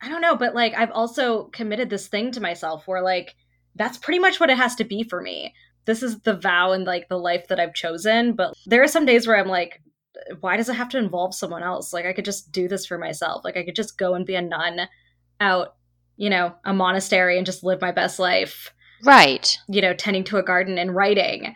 [0.01, 3.35] I don't know, but like I've also committed this thing to myself where like
[3.75, 5.53] that's pretty much what it has to be for me.
[5.85, 9.05] This is the vow and like the life that I've chosen, but there are some
[9.05, 9.81] days where I'm like
[10.39, 11.93] why does it have to involve someone else?
[11.93, 13.43] Like I could just do this for myself.
[13.43, 14.81] Like I could just go and be a nun
[15.39, 15.75] out,
[16.17, 18.73] you know, a monastery and just live my best life.
[19.03, 19.57] Right.
[19.67, 21.55] You know, tending to a garden and writing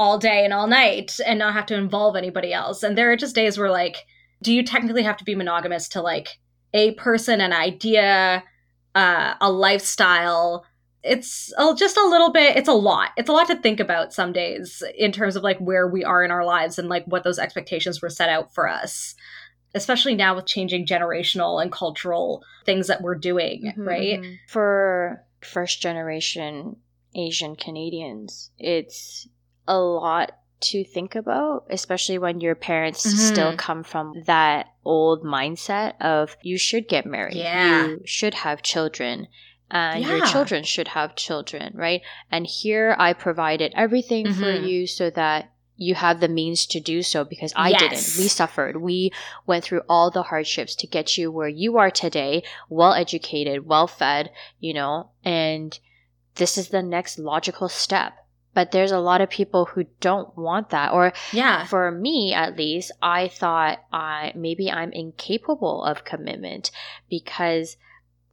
[0.00, 2.82] all day and all night and not have to involve anybody else.
[2.82, 4.06] And there are just days where like,
[4.42, 6.38] do you technically have to be monogamous to like
[6.72, 8.42] a person, an idea,
[8.94, 10.64] uh, a lifestyle?
[11.02, 13.10] It's just a little bit, it's a lot.
[13.18, 16.24] It's a lot to think about some days in terms of like where we are
[16.24, 19.14] in our lives and like what those expectations were set out for us
[19.72, 23.86] especially now with changing generational and cultural things that we're doing, mm-hmm.
[23.86, 24.20] right?
[24.20, 24.32] Mm-hmm.
[24.48, 26.74] For first generation
[27.14, 29.28] Asian Canadians, it's
[29.70, 33.16] a lot to think about, especially when your parents mm-hmm.
[33.16, 37.86] still come from that old mindset of you should get married, yeah.
[37.86, 39.28] you should have children,
[39.70, 40.16] and yeah.
[40.16, 42.02] your children should have children, right?
[42.30, 44.40] And here I provided everything mm-hmm.
[44.40, 47.80] for you so that you have the means to do so because I yes.
[47.80, 48.22] didn't.
[48.22, 48.82] We suffered.
[48.82, 49.12] We
[49.46, 53.86] went through all the hardships to get you where you are today, well educated, well
[53.86, 55.78] fed, you know, and
[56.34, 58.19] this is the next logical step
[58.52, 61.64] but there's a lot of people who don't want that or yeah.
[61.66, 66.70] for me at least i thought i maybe i'm incapable of commitment
[67.08, 67.76] because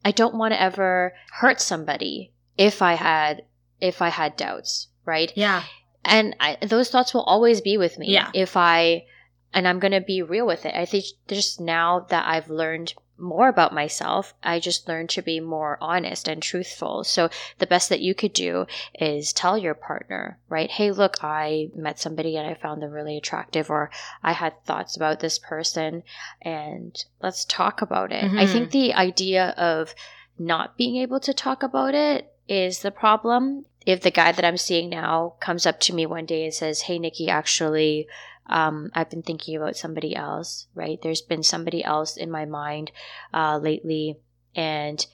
[0.03, 3.43] i don't want to ever hurt somebody if i had
[3.79, 5.31] if i had doubts right?
[5.35, 5.63] Yeah.
[6.05, 8.29] And I, those thoughts will always be with me yeah.
[8.35, 9.05] if i
[9.53, 10.75] and i'm going to be real with it.
[10.75, 15.39] I think just now that i've learned more about myself, I just learned to be
[15.39, 17.03] more honest and truthful.
[17.03, 18.65] So the best that you could do
[18.99, 20.69] is tell your partner, right?
[20.69, 23.89] Hey, look, I met somebody and I found them really attractive, or
[24.23, 26.03] I had thoughts about this person
[26.41, 28.23] and let's talk about it.
[28.23, 28.39] Mm-hmm.
[28.39, 29.95] I think the idea of
[30.39, 33.65] not being able to talk about it is the problem.
[33.85, 36.81] If the guy that I'm seeing now comes up to me one day and says,
[36.81, 38.07] Hey, Nikki, actually,
[38.49, 40.99] um, I've been thinking about somebody else, right?
[41.01, 42.91] There's been somebody else in my mind
[43.33, 44.17] uh, lately,
[44.55, 45.05] and,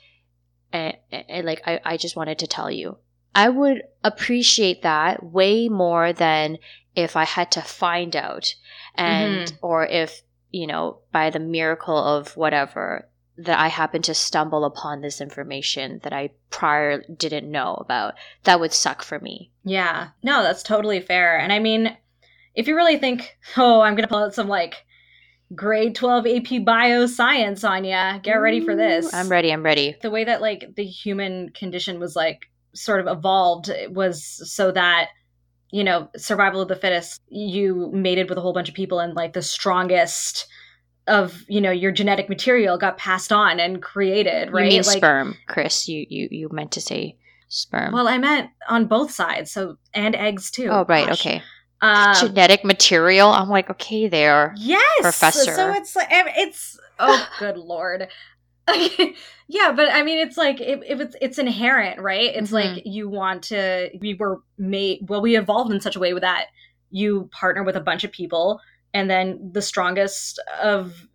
[0.72, 2.98] and, and like I, I just wanted to tell you.
[3.36, 6.60] I would appreciate that way more than
[6.96, 8.54] if I had to find out,
[8.96, 9.66] and mm-hmm.
[9.66, 15.02] or if you know by the miracle of whatever that I happen to stumble upon
[15.02, 18.14] this information that I prior didn't know about.
[18.44, 19.50] That would suck for me.
[19.64, 20.10] Yeah.
[20.22, 21.38] No, that's totally fair.
[21.40, 21.98] And I mean,
[22.56, 24.86] if you really think, oh, I'm going to pull out some like
[25.56, 29.14] grade 12 AP bio science on ya, get ready for this.
[29.14, 29.52] I'm ready.
[29.52, 29.96] I'm ready.
[30.02, 35.10] The way that like the human condition was like sort of evolved was so that
[35.72, 39.16] you know survival of the fittest you mated with a whole bunch of people and
[39.16, 40.48] like the strongest
[41.08, 44.98] of you know your genetic material got passed on and created right you mean like,
[44.98, 49.52] sperm Kris you you you meant to say sperm well i meant on both sides
[49.52, 51.26] so and eggs too oh right Gosh.
[51.26, 51.44] okay
[51.84, 53.30] um, genetic material.
[53.30, 55.54] I'm like, okay, there, yes, professor.
[55.54, 58.08] So it's like it's oh, good lord.
[59.48, 62.34] yeah, but I mean, it's like if, if it's it's inherent, right?
[62.34, 62.76] It's mm-hmm.
[62.76, 63.90] like you want to.
[64.00, 65.22] We were made well.
[65.22, 66.46] We evolved in such a way with that
[66.90, 68.62] you partner with a bunch of people,
[68.94, 71.08] and then the strongest of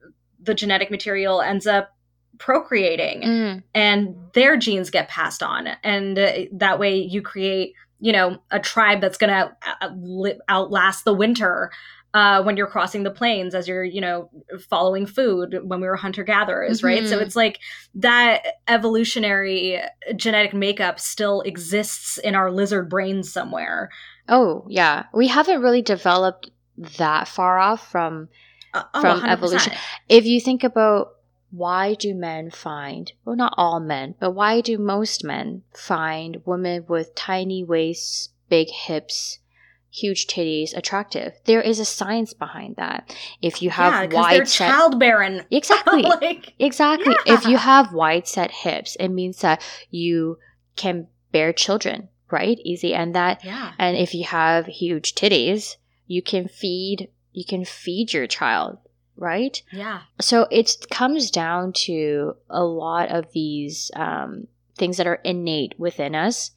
[0.43, 1.97] the genetic material ends up
[2.39, 3.63] procreating, mm.
[3.75, 8.61] and their genes get passed on, and uh, that way you create you know a
[8.61, 11.71] tribe that's going to outlast the winter
[12.15, 14.31] uh, when you're crossing the plains as you're you know
[14.69, 16.87] following food when we were hunter gatherers mm-hmm.
[16.87, 17.25] right so mm-hmm.
[17.25, 17.59] it's like
[17.95, 19.81] that evolutionary
[20.17, 23.91] genetic makeup still exists in our lizard brains somewhere
[24.29, 26.51] oh yeah we haven't really developed
[26.97, 28.29] that far off from
[28.75, 29.29] uh, oh, from 100%.
[29.29, 29.73] evolution
[30.09, 31.09] if you think about
[31.51, 36.85] why do men find, well, not all men, but why do most men find women
[36.89, 39.39] with tiny waists, big hips,
[39.91, 41.35] huge titties attractive?
[41.45, 43.15] There is a science behind that.
[43.41, 45.41] If you have yeah, wide they're set, childbearing.
[45.51, 47.17] exactly, like, exactly.
[47.25, 47.35] Yeah.
[47.35, 50.39] If you have wide set hips, it means that you
[50.77, 52.59] can bear children, right?
[52.63, 53.73] Easy, and that yeah.
[53.79, 58.79] and if you have huge titties, you can feed you can feed your child,
[59.19, 59.61] right?
[59.73, 60.01] Yeah.
[60.21, 66.15] So it comes down to a lot of these um, things that are innate within
[66.15, 66.53] us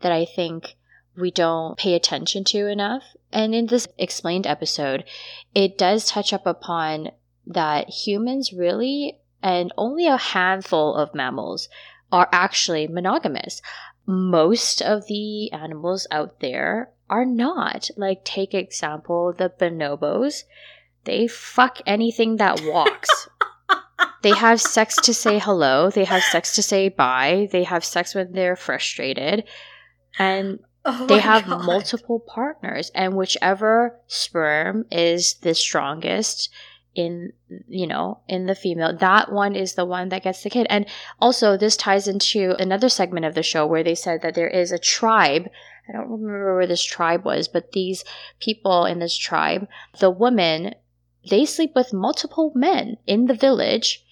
[0.00, 0.76] that I think
[1.16, 3.02] we don't pay attention to enough.
[3.32, 5.04] And in this explained episode,
[5.54, 7.10] it does touch up upon
[7.46, 11.68] that humans really, and only a handful of mammals,
[12.10, 13.60] are actually monogamous.
[14.06, 17.90] Most of the animals out there are not.
[17.96, 20.44] Like, take example the bonobos.
[21.04, 23.28] They fuck anything that walks.
[24.22, 25.90] they have sex to say hello.
[25.90, 27.48] They have sex to say bye.
[27.50, 29.44] They have sex when they're frustrated.
[30.18, 31.64] And Oh they have God.
[31.66, 32.90] multiple partners.
[32.94, 36.50] And whichever sperm is the strongest
[36.94, 37.32] in,
[37.68, 40.66] you know, in the female, that one is the one that gets the kid.
[40.70, 40.86] And
[41.20, 44.72] also, this ties into another segment of the show where they said that there is
[44.72, 45.48] a tribe.
[45.88, 48.04] I don't remember where this tribe was, but these
[48.40, 49.68] people in this tribe,
[50.00, 50.74] the women,
[51.28, 54.04] they sleep with multiple men in the village.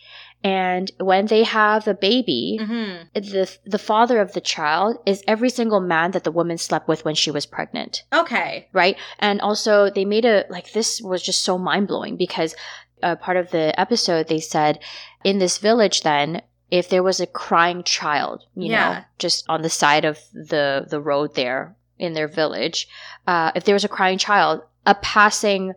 [0.45, 3.09] And when they have a baby, Mhm.
[3.15, 7.05] the the father of the child is every single man that the woman slept with
[7.05, 8.69] when she was pregnant, Okay.
[8.73, 8.97] right?
[9.19, 12.55] And also they made a like this was just so mind blowing because
[13.03, 14.79] uh, part of the episode they said
[15.25, 19.71] in this village then if there was a crying child, you know, just on the
[19.71, 22.89] side of the the road there in their village,
[23.27, 25.73] uh, if there was a crying child, a passing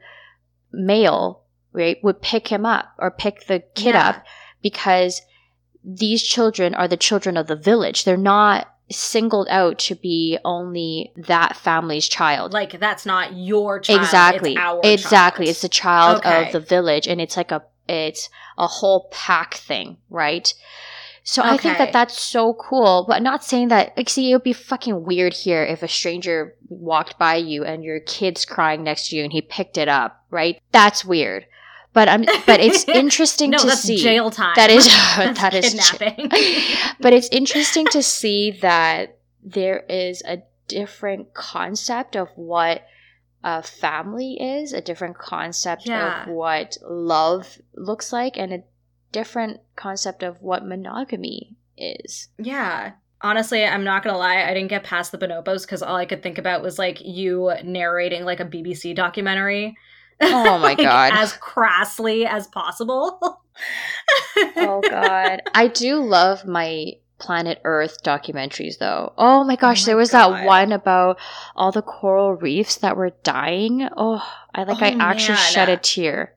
[0.71, 4.09] male right would pick him up or pick the kid Yeah.
[4.09, 4.25] up
[4.61, 5.21] because
[5.83, 8.03] these children are the children of the village.
[8.03, 12.53] They're not singled out to be only that family's child.
[12.53, 14.01] Like that's not your child.
[14.01, 14.51] exactly.
[14.53, 15.45] It's our exactly.
[15.45, 15.49] child.
[15.51, 16.47] It's the child Okay.
[16.47, 20.53] of the village and it's like a it's a whole pack thing, right?
[21.23, 23.95] So I think that that's so cool, but not saying that.
[23.95, 27.83] Like, see, it would be fucking weird here if a stranger walked by you and
[27.83, 30.59] your kid's crying next to you and he picked it up, right?
[30.71, 31.45] That's weird.
[31.93, 33.97] But I'm, but it's interesting no, to that's see.
[33.97, 34.53] jail time.
[34.55, 34.85] That is
[35.17, 36.29] That's that is kidnapping.
[36.99, 42.83] but it's interesting to see that there is a different concept of what
[43.43, 46.23] a family is, a different concept Yeah.
[46.23, 48.63] of what love looks like, and a
[49.11, 52.27] different concept of what monogamy is.
[52.37, 52.91] yeah.
[53.21, 54.43] Honestly, I'm not gonna lie.
[54.43, 57.51] I didn't get past the bonobos because all I could think about was like you
[57.65, 59.75] narrating like a BBC documentary.
[60.21, 61.11] Oh my Like, God.
[61.13, 63.41] As crassly as possible.
[64.55, 65.41] Oh god.
[65.53, 69.11] I do love my Planet Earth documentaries though.
[69.17, 70.31] Oh my oh gosh, my there was God.
[70.37, 71.19] that one about
[71.57, 73.85] all the coral reefs that were dying.
[73.97, 75.51] Oh, I like I Oh, actually man.
[75.51, 76.35] shed a tear.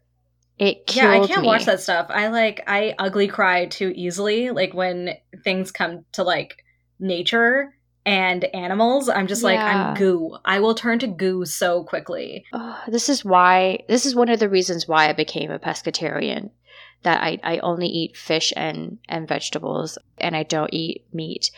[0.58, 1.46] It killed Yeah, I can't me.
[1.48, 2.06] watch that stuff.
[2.10, 4.50] I like I ugly cry too easily.
[4.50, 6.64] Like when things come to like
[6.98, 9.88] nature and animals, I'm just like Yeah.
[9.90, 10.36] I'm goo.
[10.44, 12.44] I will turn to goo so quickly.
[12.52, 16.50] Oh, this is why this is one of the reasons why I became a pescatarian.
[17.02, 21.50] That I, I only eat fish and, and vegetables and I don't eat meat.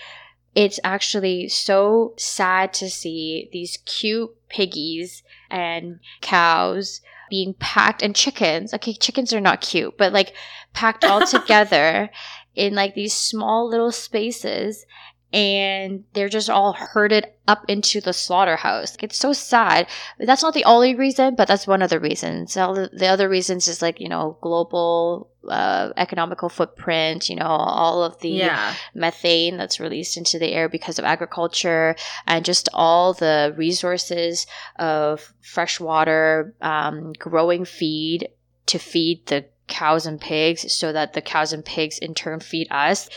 [0.55, 8.75] It's actually so sad to see these cute piggies and cows being packed and chickens.
[8.75, 10.35] Okay, chickens are not cute, but like
[10.73, 12.11] packed all together
[12.55, 14.87] in like these small little spaces
[15.35, 18.97] and they're just all herded up into the slaughterhouse.
[19.03, 19.89] It's so sad.
[20.17, 22.55] That's not the only reason, but that's one of the reasons.
[22.55, 28.05] The, the other reasons is like, you know, global uh, economical footprint, you know, all
[28.05, 28.75] of the yeah.
[28.95, 31.97] methane that's released into the air because of agriculture
[32.29, 38.29] and just all the resources of fresh water, um, growing feed
[38.67, 42.69] to feed the cows and pigs so that the cows and pigs in turn feed
[42.71, 43.09] us.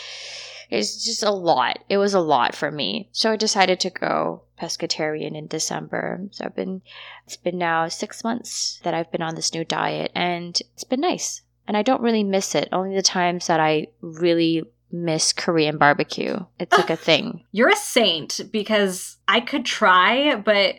[0.69, 1.79] It's just a lot.
[1.89, 3.09] It was a lot for me.
[3.11, 6.21] So I decided to go pescatarian in December.
[6.31, 6.81] So I've been,
[7.25, 11.01] it's been now six months that I've been on this new diet and it's been
[11.01, 11.41] nice.
[11.67, 12.69] And I don't really miss it.
[12.71, 16.37] Only the times that I really miss Korean barbecue.
[16.59, 17.43] It's like a thing.
[17.51, 20.75] You're a saint because I could try, but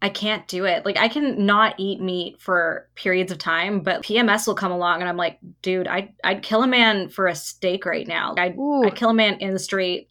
[0.00, 0.84] I can't do it.
[0.84, 5.00] Like I can not eat meat for periods of time, but PMS will come along
[5.00, 8.34] and I'm like, dude, I I'd kill a man for a steak right now.
[8.36, 10.08] I'd, I'd kill a man in the street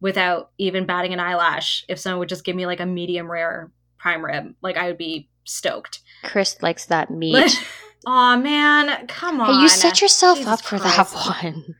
[0.00, 3.70] without even batting an eyelash if someone would just give me like a medium rare
[3.98, 4.54] prime rib.
[4.62, 6.00] Like I would be stoked.
[6.24, 7.52] Kris likes that meat.
[8.06, 9.54] Aw, man, come on.
[9.54, 11.12] Hey, you set yourself Jesus up for Christ.
[11.12, 11.74] that one.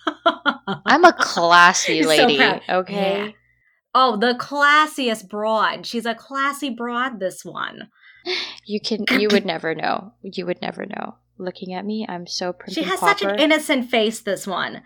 [0.86, 2.38] I'm a classy lady.
[2.38, 2.62] proud.
[2.70, 3.26] okay.
[3.26, 3.32] Yeah.
[3.94, 5.86] Oh, the classiest broad.
[5.86, 7.20] She's a classy broad.
[7.20, 7.90] This one.
[8.66, 10.14] You can you would never know.
[10.22, 11.16] You would never know.
[11.38, 14.22] Looking at me, I'm so prim She has such an innocent face.
[14.22, 14.82] This one.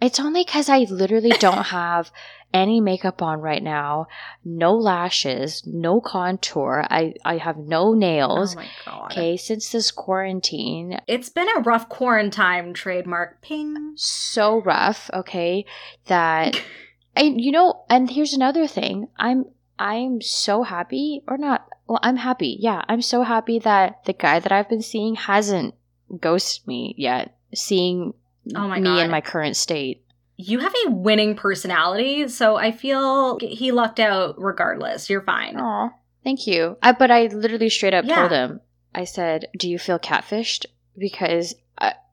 [0.00, 2.10] It's only because I literally don't have
[2.52, 4.06] any makeup on right now,
[4.44, 6.84] no lashes, no contour.
[6.90, 8.54] I, I have no nails.
[8.54, 9.12] Oh my god.
[9.12, 12.74] Okay, since this quarantine, It's been a rough quarantine.
[12.74, 13.40] Trademark.
[13.42, 13.92] Ping.
[13.96, 15.10] so rough.
[15.12, 15.64] Okay,
[16.06, 16.60] that
[17.16, 19.08] and you know, and here's another thing.
[19.18, 19.44] I'm
[19.78, 21.66] I'm so happy, or not.
[21.90, 22.56] Well, I'm happy.
[22.60, 25.74] Yeah, I'm so happy that the guy that I've been seeing hasn't
[26.20, 27.36] ghosted me yet.
[27.52, 28.14] Seeing
[28.54, 28.98] Oh me God.
[29.00, 30.04] in my current state.
[30.36, 35.10] You have a winning personality, so I feel he lucked out regardless.
[35.10, 35.56] You're fine.
[35.58, 35.90] Oh,
[36.22, 36.76] thank you.
[36.80, 38.20] I but I literally straight up Yeah.
[38.20, 38.60] told him.
[38.94, 40.66] I said, "Do you feel catfished?"
[40.96, 41.56] Because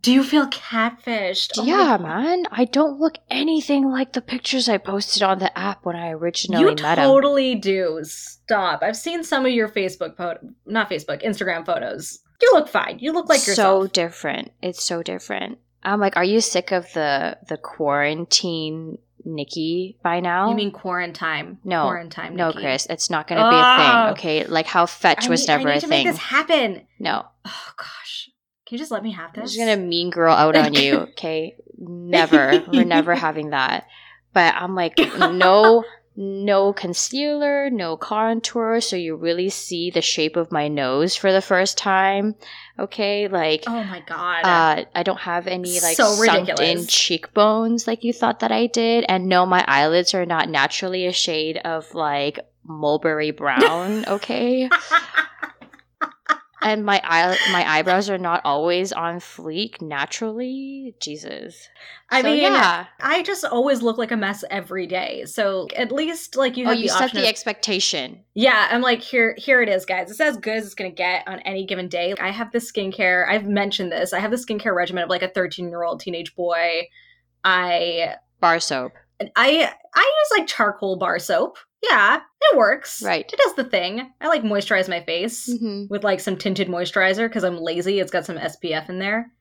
[0.01, 1.51] Do you feel catfished?
[1.57, 5.85] Oh yeah, man, I don't look anything like the pictures I posted on the app
[5.85, 7.03] when I originally You met him.
[7.03, 7.99] You totally do.
[8.03, 8.83] Stop.
[8.83, 12.19] I've seen some of your Facebook photo, not Facebook, Instagram photos.
[12.41, 12.99] You look fine.
[12.99, 13.83] You look like yourself.
[13.83, 14.51] so different.
[14.61, 15.57] It's so different.
[15.83, 20.49] I'm like, are you sick of the the quarantine Nikki by now?
[20.49, 21.57] you mean quarantine?
[21.63, 21.83] No.
[21.83, 22.35] quarantine.
[22.35, 22.61] no, Nikki.
[22.61, 22.85] Kris?
[22.89, 23.59] It's not going to be a thing.
[23.61, 24.11] Ah!
[24.11, 26.05] Okay, like how fetch I was need, never I need a to thing.
[26.05, 26.87] make this happen.
[26.99, 28.26] no, Oh gosh,
[28.67, 29.55] can you just let me have I'm this?
[29.55, 30.97] just gonna mean girl out on you.
[31.11, 32.63] Okay, never.
[32.67, 33.87] We're never having that.
[34.33, 35.85] But I'm like, no,
[36.17, 41.41] no concealer, no contour, so you really see the shape of my nose for the
[41.41, 42.35] first time.
[42.77, 43.63] Okay, like.
[43.67, 44.41] Oh my god.
[44.43, 48.67] Uh, I don't have any like So sunk in cheekbones like you thought that I
[48.67, 54.03] did, and no, my eyelids are not naturally a shade of like mulberry brown.
[54.07, 54.69] Okay,
[56.61, 60.95] and my eye my eyebrows are not always on fleek naturally.
[60.99, 61.69] Jesus,
[62.09, 62.85] I So, mean, yeah.
[62.99, 65.25] I just always look like a mess every day.
[65.25, 68.23] So at least like you oh, have you the set the of- expectation.
[68.33, 69.35] yeah, I'm like here.
[69.37, 70.09] Here it is, guys.
[70.09, 72.13] It's as good as it's gonna get on any given day.
[72.19, 73.27] I have the skincare.
[73.29, 74.13] I've mentioned this.
[74.13, 76.87] I have the skincare regimen of like a 13 year old teenage boy.
[77.43, 78.91] I Bar soap,
[79.35, 79.99] I I
[80.31, 81.57] use like charcoal bar soap.
[81.83, 83.01] Yeah, it works.
[83.03, 83.29] Right.
[83.31, 84.11] It does the thing.
[84.19, 87.99] I like moisturize my face hmm with like some tinted moisturizer because I'm lazy.
[87.99, 89.31] It's got some SPF in there.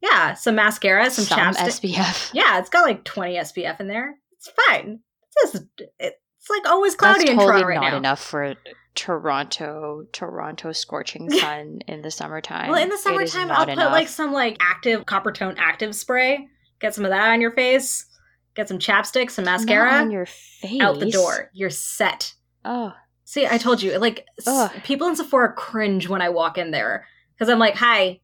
[0.00, 1.94] Yeah, some mascara, some, some chapstick.
[1.94, 2.30] SPF.
[2.34, 4.16] Yeah, it's got like 20 SPF in there.
[4.32, 5.00] It's fine.
[5.36, 5.64] It's just,
[5.98, 7.96] it's like always cloudy That's in totally Toronto right not now.
[7.96, 8.54] enough for
[8.94, 12.70] Toronto, Toronto scorching sun in the summertime.
[12.70, 13.92] Well, in the summertime, I'll put enough.
[13.92, 16.48] like some like active Coppertone active spray.
[16.80, 18.06] Get some of that on your face.
[18.54, 19.90] Get some chapstick, some Not mascara.
[19.94, 20.80] on your face.
[20.80, 21.50] out the door.
[21.52, 22.34] You're set.
[22.64, 22.94] Oh,
[23.26, 24.70] See, I told you, like Ugh.
[24.84, 28.20] people in Sephora cringe when I walk in there because I'm like, "Hi,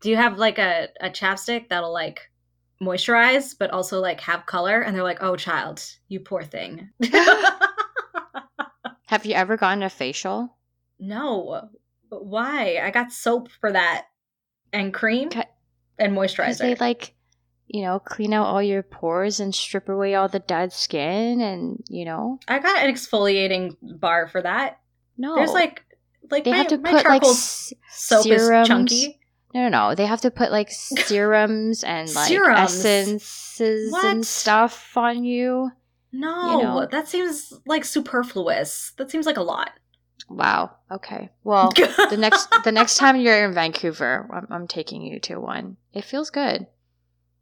[0.00, 2.30] do you have like a a chapstick that'll like
[2.80, 6.88] moisturize but also like have color?" And they're like, "Oh, child, you poor thing."
[9.06, 10.56] have you ever gotten a facial?
[10.98, 11.68] no,
[12.08, 12.78] but why?
[12.82, 14.06] I got soap for that
[14.72, 15.30] and cream
[15.98, 16.58] and moisturizer.
[16.58, 17.13] they like,
[17.66, 21.82] you know, clean out all your pores and strip away all the dead skin, and
[21.88, 24.80] you know, I got an exfoliating bar for that.
[25.16, 25.84] no, There's like
[26.30, 28.62] like they my, have to put like charcoal s- soap serums.
[28.62, 29.20] is chunky.
[29.54, 29.94] no, no, no.
[29.94, 32.60] They have to put like serums and like Serums?
[32.84, 34.04] essences What?
[34.06, 35.70] and stuff on you.
[36.12, 36.86] No, know.
[36.90, 38.92] that seems like superfluous.
[38.98, 39.70] That seems like a lot.
[40.28, 40.76] Wow.
[40.90, 41.30] Okay.
[41.42, 45.76] Well, the next the next time you're in Vancouver, I'm, I'm taking you to one.
[45.92, 46.66] It feels good.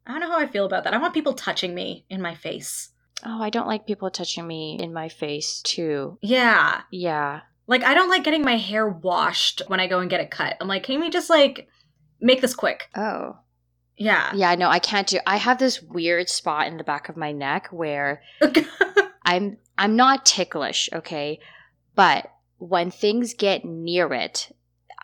[0.07, 0.95] I don't know how I feel about that.
[0.95, 2.91] I want people touching me in my face.
[3.25, 6.19] Oh, I don't like people touching me in my face too.
[6.23, 6.83] Yeah.
[6.91, 7.41] Yeah.
[7.67, 10.57] Like I don't like getting my hair washed when I go and get it cut.
[10.61, 11.69] I'm like, can we just like
[12.21, 12.89] make this quick?
[12.97, 13.37] Oh.
[13.97, 14.33] Yeah.
[14.35, 15.21] Yeah, no, I can't do.
[15.27, 18.23] I have this weird spot in the back of my neck where
[19.25, 21.39] I'm I'm not ticklish, okay?
[21.95, 22.27] But
[22.59, 24.51] when things get near it,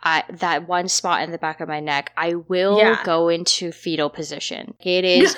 [0.02, 3.02] I that one spot in the back of my neck, I will Yeah.
[3.04, 4.74] go into fetal position.
[4.80, 5.36] It is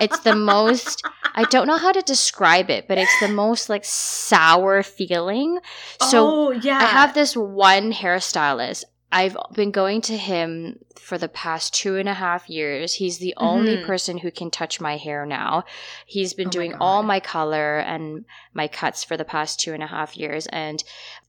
[0.00, 1.02] it's the most
[1.34, 5.58] I don't know how to describe it, but it's the most like sour feeling.
[6.00, 6.78] So oh yeah.
[6.78, 8.84] I have this one hairstylist.
[9.14, 12.94] I've been going to him for the past two and a half years.
[12.94, 13.84] He's the only Mhm.
[13.84, 15.64] person who can touch my hair now.
[16.06, 16.78] He's been Oh doing God.
[16.80, 20.46] all my color and my cuts for the past two and a half years.
[20.46, 20.82] And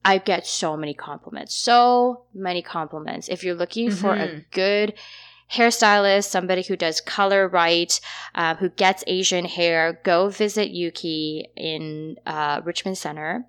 [0.05, 1.53] I get so many compliments.
[1.55, 3.27] So many compliments.
[3.27, 4.45] If you're looking for a Mhm.
[4.51, 4.93] good
[5.51, 7.99] hairstylist, somebody who does color right,
[8.33, 13.45] um, who gets Asian hair, go visit Yuki in uh, Richmond Centre.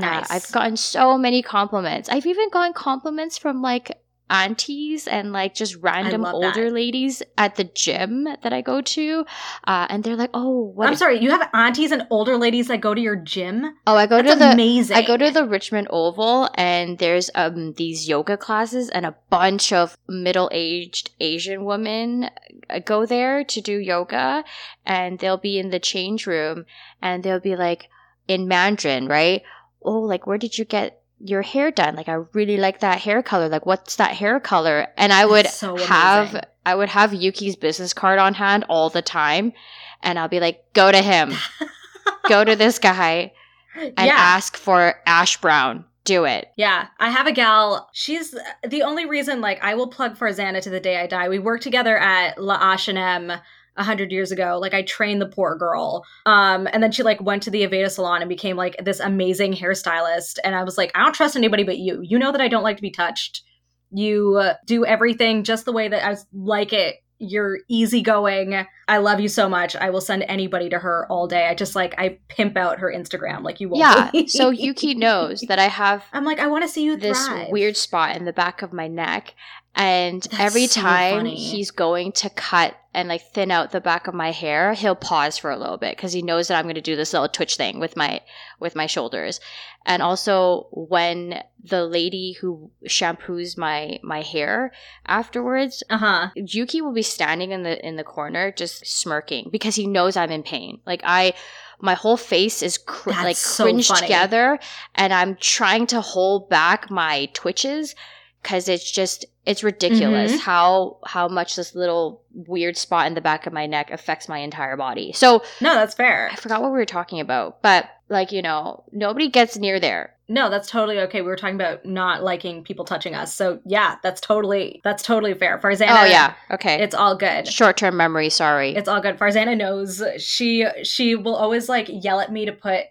[0.00, 0.30] Nice.
[0.30, 2.08] I've gotten so many compliments.
[2.08, 3.98] I've even gotten compliments from like
[4.30, 6.72] aunties and like just random older that.
[6.72, 9.24] ladies at the gym that I go to.
[9.64, 10.88] Uh, and they're like, oh, what?
[10.88, 13.74] I'm sorry, you have aunties and older ladies that go to your gym?
[13.86, 14.52] oh, I go That's to the.
[14.52, 14.96] amazing.
[14.96, 19.72] I go to the Richmond Oval and there's um these yoga classes and a bunch
[19.72, 22.30] of middle-aged Asian women
[22.70, 24.44] uh, go there to do yoga
[24.84, 26.66] and they'll be in the change room
[27.00, 27.88] and they'll be like
[28.26, 29.42] in Mandarin, right?
[29.82, 31.96] Oh, like where did you get your hair done?
[31.96, 33.48] Like I really like that hair color.
[33.48, 34.88] Like what's that hair color?
[34.96, 36.44] And I would so have.
[36.66, 39.54] I would have Yuki's business card on hand all the time
[40.02, 41.32] and I'll be like, go to him.
[42.28, 43.32] go to this guy
[43.74, 44.14] and yeah.
[44.16, 45.84] ask for ash brown.
[46.04, 46.50] Do it.
[46.56, 47.90] Yeah, I have a gal.
[47.92, 48.34] She's
[48.66, 51.28] the only reason, like, I will plug Farzana to the day I die.
[51.28, 53.30] We worked together at La H&M
[53.78, 54.58] a hundred years ago.
[54.60, 56.04] Like, I trained the poor girl.
[56.26, 59.54] Um, and then she, like, went to the Aveda salon and became, like, this amazing
[59.54, 60.38] hairstylist.
[60.44, 62.00] And I was like, I don't trust anybody but you.
[62.02, 63.42] You know that I don't like to be touched.
[63.90, 66.96] You uh, do everything just the way that I like it.
[67.18, 68.66] You're easygoing.
[68.88, 69.76] I love you so much.
[69.76, 71.46] I will send anybody to her all day.
[71.46, 73.42] I just, like, I pimp out her Instagram.
[73.42, 74.22] Like, you won't Yeah.
[74.26, 77.50] So Yuki knows that I have I'm like, I want to see you this thrive.
[77.50, 79.34] weird spot in the back of my neck.
[79.74, 81.36] And That's every so time funny.
[81.36, 85.38] he's going to cut and like thin out the back of my hair, he'll pause
[85.38, 87.54] for a little bit because he knows that I'm going to do this little twitch
[87.56, 88.20] thing with my
[88.58, 89.38] with my shoulders.
[89.86, 94.72] And also when the lady who shampoos my my hair
[95.06, 96.28] afterwards, Uh huh.
[96.34, 100.30] Yuki will be standing in the in the corner just smirking because he knows I'm
[100.30, 100.80] in pain.
[100.86, 101.34] Like I
[101.80, 104.00] my whole face is cr- like so cringed funny.
[104.00, 104.58] together
[104.94, 107.94] and I'm trying to hold back my twitches
[108.42, 110.38] cuz it's just it's ridiculous Mhm.
[110.40, 114.38] how how much this little weird spot in the back of my neck affects my
[114.38, 115.12] entire body.
[115.12, 116.28] So, No, that's fair.
[116.32, 120.14] I forgot what we were talking about, but like, you know, nobody gets near there.
[120.30, 121.22] No, that's totally okay.
[121.22, 123.34] We were talking about not liking people touching us.
[123.34, 125.58] So yeah, that's totally that's totally fair.
[125.58, 126.82] Farzana oh yeah, okay.
[126.82, 127.48] it's all good.
[127.48, 128.74] Short-term memory, sorry.
[128.76, 129.18] It's all good.
[129.18, 132.84] Farzana knows she she will always like yell at me to put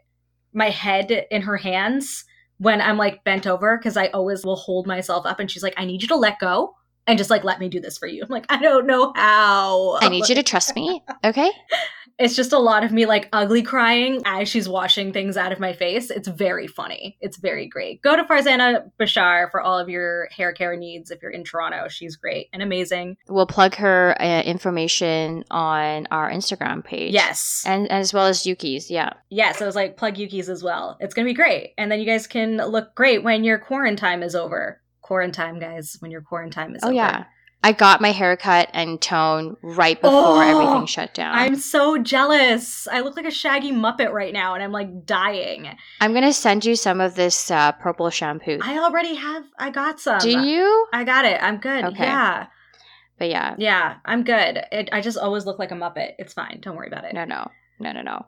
[0.54, 2.26] my head in her hands
[2.58, 5.76] when I'm like bent over because I always will hold myself up and she's like,
[5.78, 6.76] I need you to let go
[7.06, 8.24] and just like let me do this for you.
[8.24, 9.98] I'm like, I don't know how.
[10.02, 11.52] I need you to trust me, okay?
[12.20, 15.60] It's just a lot of me like ugly crying as she's washing things out of
[15.60, 16.10] my face.
[16.10, 17.16] It's very funny.
[17.22, 18.02] It's very great.
[18.02, 21.88] Go to Farzana Bashar for all of your hair care needs if you're in Toronto.
[21.90, 23.18] She's great and amazing.
[23.30, 27.14] We'll plug her uh, information on our Instagram page.
[27.14, 27.64] Yes.
[27.68, 29.14] And as well as Yuki's, yeah.
[29.30, 30.98] yes, I was like, plug Yuki's as well.
[31.00, 31.74] It's going to be great.
[31.78, 34.82] And then you guys can look great when your quarantine is over.
[35.02, 36.96] Quarantine, guys, when your quarantine is Oh over.
[36.96, 37.26] yeah.
[37.64, 41.36] I got my haircut and tone right before Oh, everything shut down.
[41.36, 42.88] I'm so jealous.
[42.88, 45.76] I look like a shaggy Muppet right now and I'm like dying.
[46.00, 48.60] I'm gonna send you some of this uh, purple shampoo.
[48.62, 50.20] I already have, I got some.
[50.20, 50.88] Do you?
[50.94, 51.42] I got it.
[51.42, 51.84] I'm good.
[51.86, 52.04] Okay.
[52.04, 52.48] Yeah.
[53.20, 54.62] But yeah, Yeah, I'm good.
[54.72, 56.12] It, I just always look like a Muppet.
[56.20, 56.60] It's fine.
[56.62, 57.14] Don't worry about it.
[57.14, 57.50] no, no,
[57.80, 58.26] no, no, no.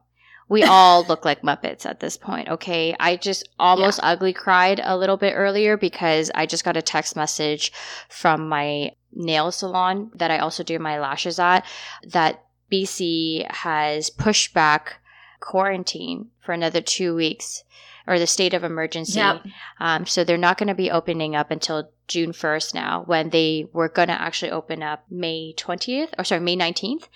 [0.49, 2.49] We all look like Muppets at this point.
[2.49, 6.81] Okay, I just almost ugly cried a little bit earlier because I just got a
[6.81, 7.71] text message
[8.09, 11.65] from my nail salon that I also do my lashes at
[12.07, 14.99] that BC has pushed back
[15.39, 17.63] quarantine for another two weeks
[18.07, 19.19] or the state of emergency.
[19.19, 19.45] Yep.
[19.79, 23.67] Um, so they're not going to be opening up until June 1st now, when they
[23.71, 27.07] were going to actually open up May 20th, or sorry, May 19th.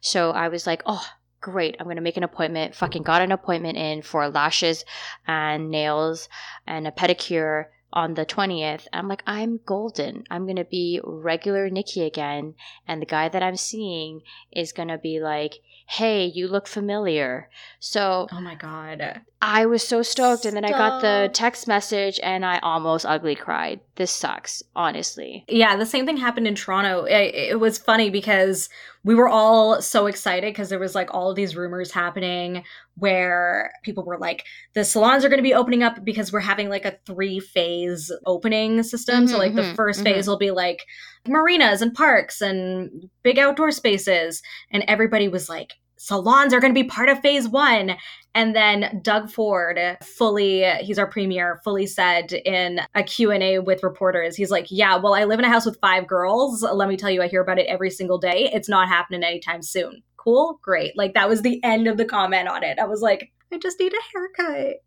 [0.00, 1.06] So I was like, oh,
[1.42, 1.76] great.
[1.78, 2.74] I'm going to make an appointment.
[2.74, 4.84] Fucking got an appointment in for lashes
[5.26, 6.28] and nails
[6.66, 8.86] and a pedicure on the 20th.
[8.92, 10.24] I'm like, I'm golden.
[10.30, 12.54] I'm going to be regular Nikki again.
[12.88, 17.50] And the guy that I'm seeing is going to be like, hey, you look familiar.
[17.78, 19.20] So Oh my god.
[19.44, 23.34] I was so stoked, and then I got the text message, and I almost ugly
[23.34, 23.80] cried.
[23.96, 25.44] This sucks, honestly.
[25.48, 27.04] Yeah, the same thing happened in Toronto.
[27.06, 28.68] It, it was funny because
[29.02, 32.62] we were all so excited because there was like all of these rumors happening
[32.98, 36.68] where people were like, the salons are going to be opening up because we're having
[36.68, 39.26] like a three phase opening system.
[39.26, 40.04] so, Mhm, like, the mhm, 1st mhm.
[40.04, 40.86] phase will be like
[41.26, 44.40] marinas and parks and big outdoor spaces.
[44.70, 45.72] And everybody was like,
[46.02, 47.94] salons are going to be part of phase one.
[48.34, 54.34] And then Doug Ford fully, he's our premier, fully said in a Q&A with reporters,
[54.34, 56.62] he's like, yeah, well, I live in a house with five girls.
[56.62, 58.50] Let me tell you, I hear about it every single day.
[58.52, 60.02] It's not happening anytime soon.
[60.16, 60.58] Cool?
[60.60, 60.96] Great.
[60.96, 62.80] Like that was the end of the comment on it.
[62.80, 64.78] I was like, I just need a haircut.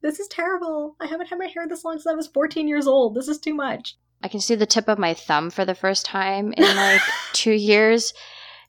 [0.00, 0.96] This is terrible.
[1.00, 3.14] I haven't had my hair this long since I was 14 years old.
[3.14, 3.96] This is too much.
[4.22, 7.02] I can see the tip of my thumb for the first time in like
[7.34, 8.14] two years.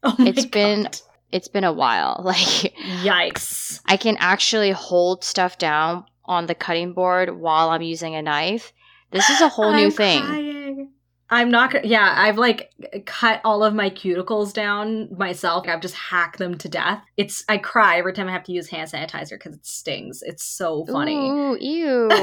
[0.04, 0.52] Oh it's God.
[0.52, 0.90] been
[1.34, 2.22] it's been a while.
[2.24, 2.74] Like
[3.04, 3.82] Yikes.
[3.88, 8.72] I can actually hold stuff down on the cutting board while I'm using a knife.
[9.12, 10.22] This is a whole new I'm thing.
[10.22, 10.90] crying.
[11.30, 11.84] I'm not.
[11.86, 12.70] Yeah, I've like
[13.06, 15.68] cut all of my cuticles down myself.
[15.68, 17.04] I've just hacked them to death.
[17.18, 20.22] It's I cry every time I have to use hand sanitizer because it stings.
[20.22, 21.16] It's so funny.
[21.18, 22.08] Ooh, ew.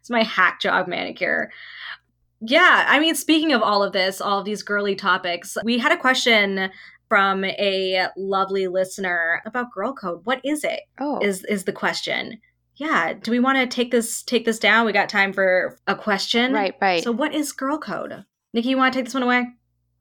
[0.00, 1.50] it's my hack job manicure.
[2.40, 5.92] Yeah, I mean, speaking of all of this, all of these girly topics, we had
[5.92, 6.70] a question
[7.08, 10.22] from a lovely listener about girl code.
[10.24, 10.80] What is it?
[10.98, 12.40] oh, Is is the question?
[12.76, 13.12] Yeah.
[13.14, 14.84] Do we want to take this take this down?
[14.84, 16.52] We got time for a question.
[16.52, 17.04] right, right.
[17.04, 18.24] So, what is girl code?
[18.52, 19.46] Nikki, you want to take this one away?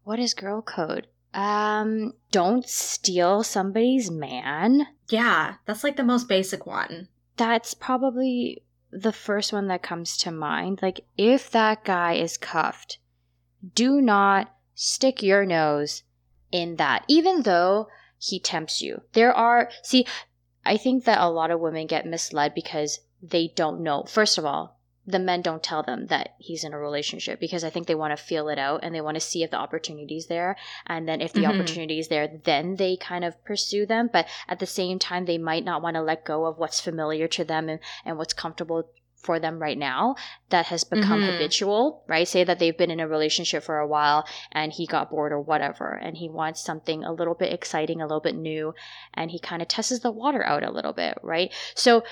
[0.03, 1.07] what is girl code?
[1.33, 4.85] Um, don't steal somebody's man.
[5.09, 7.07] Yeah, that's like the most basic one.
[7.37, 8.62] That's probably
[8.95, 10.79] the first one that comes to mind.
[10.81, 12.99] Like, if that guy is cuffed,
[13.75, 16.03] do not stick your nose
[16.51, 17.87] in that, even though
[18.17, 19.01] he tempts you.
[19.13, 20.05] There are, see,
[20.65, 24.03] I think that a lot of women get misled because they don't know.
[24.03, 24.72] First of all,
[25.05, 28.17] the men don't tell them that he's in a relationship because I think they want
[28.17, 30.55] to feel it out and they want to see if the opportunity's there.
[30.87, 31.49] And then if the Mhm.
[31.49, 34.09] opportunity is there, then they kind of pursue them.
[34.11, 37.27] But at the same time, they might not want to let go of what's familiar
[37.27, 40.15] to them and, and what's comfortable for them right now
[40.49, 41.25] that has become Mhm.
[41.31, 42.27] habitual, right?
[42.27, 45.39] Say that they've been in a relationship for a while and he got bored or
[45.39, 48.73] whatever, and he wants something a little bit exciting, a little bit new,
[49.13, 51.53] and he kind of tests the water out a little bit, right?
[51.73, 52.03] So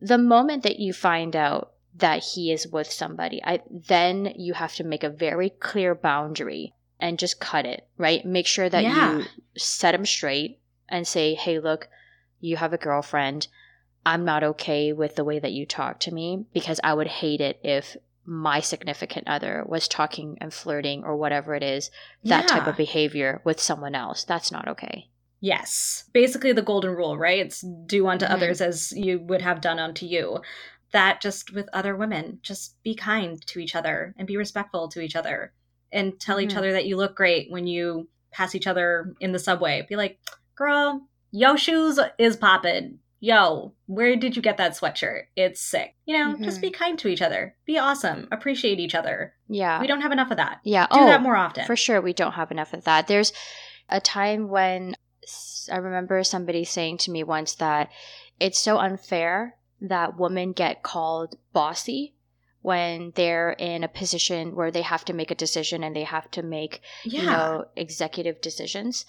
[0.00, 4.74] the moment that you find out that he is with somebody, I then you have
[4.76, 8.24] to make a very clear boundary and just cut it, right?
[8.24, 9.18] Make sure that Yeah.
[9.18, 9.24] you
[9.56, 11.88] set him straight and say, "Hey, look,
[12.40, 13.48] you have a girlfriend.
[14.06, 17.40] I'm not okay with the way that you talk to me because I would hate
[17.40, 21.90] it if my significant other was talking and flirting or whatever it is,
[22.24, 24.24] that type of behavior with someone else.
[24.24, 25.08] That's not okay."
[25.40, 26.04] Yes.
[26.12, 27.38] Basically, the golden rule, right?
[27.38, 28.30] It's do unto Mhm.
[28.30, 30.42] others as you would have done unto you.
[30.92, 35.00] That just with other women, just be kind to each other and be respectful to
[35.00, 35.52] each other
[35.92, 36.58] and tell each Mhm.
[36.58, 39.86] other that you look great when you pass each other in the subway.
[39.88, 40.18] Be like,
[40.54, 43.00] girl, yo shoes is poppin'.
[43.20, 45.24] Yo, where did you get that sweatshirt?
[45.34, 45.96] It's sick.
[46.06, 46.62] You know, just Mhm.
[46.62, 47.56] be kind to each other.
[47.64, 48.28] Be awesome.
[48.30, 49.34] Appreciate each other.
[49.48, 49.80] Yeah.
[49.80, 50.60] We don't have enough of that.
[50.62, 50.86] yeah.
[50.92, 51.66] Do oh, that more often.
[51.66, 53.08] For sure, we don't have enough of that.
[53.08, 53.32] There's
[53.88, 54.94] a time when
[55.70, 57.90] I remember somebody saying to me once that
[58.40, 62.14] it's so unfair that women get called bossy
[62.62, 66.30] when they're in a position where they have to make a decision and they have
[66.32, 67.20] to make, yeah.
[67.20, 69.06] you know, executive decisions.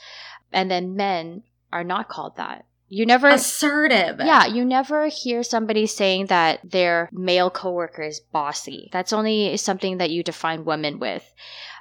[0.51, 2.65] And then men are not called that.
[2.91, 4.19] You never Assertive.
[4.19, 8.89] yeah, you never hear somebody saying that their male coworker is bossy.
[8.91, 11.31] That's only something that you define women with.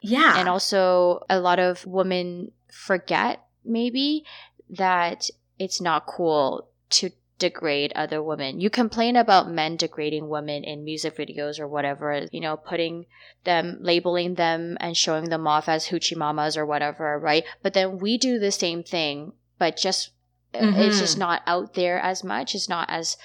[0.02, 0.38] Yeah.
[0.38, 4.24] And also, a lot of women forget maybe
[4.68, 8.60] that it's not cool to degrade other women.
[8.60, 13.06] You complain about men degrading women in music videos or whatever, you know, putting
[13.44, 17.44] them, labeling them and showing them off as hoochie mamas or whatever, right?
[17.62, 20.10] But then we do the same thing, but just
[20.54, 21.20] it's just Mhm.
[21.20, 22.54] not out there as much.
[22.54, 23.16] It's not as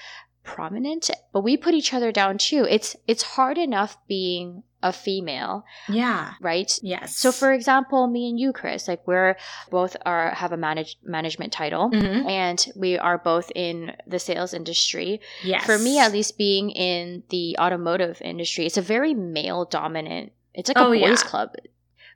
[0.42, 1.10] prominent.
[1.32, 2.66] But we put each other down too.
[2.68, 6.34] It's it's hard enough being a female, yeah.
[6.40, 6.78] right?
[6.82, 7.16] Yes.
[7.16, 9.34] So for example, me and you, Kris, like we're
[9.70, 11.90] both are have a manage, management title.
[11.90, 12.28] Mhm.
[12.28, 15.20] And we are both in the sales industry.
[15.42, 15.64] yes.
[15.64, 20.32] For me, at least, being in the automotive industry, it's a very male dominant.
[20.52, 21.28] It's like Oh, a boys yeah.
[21.30, 21.48] club,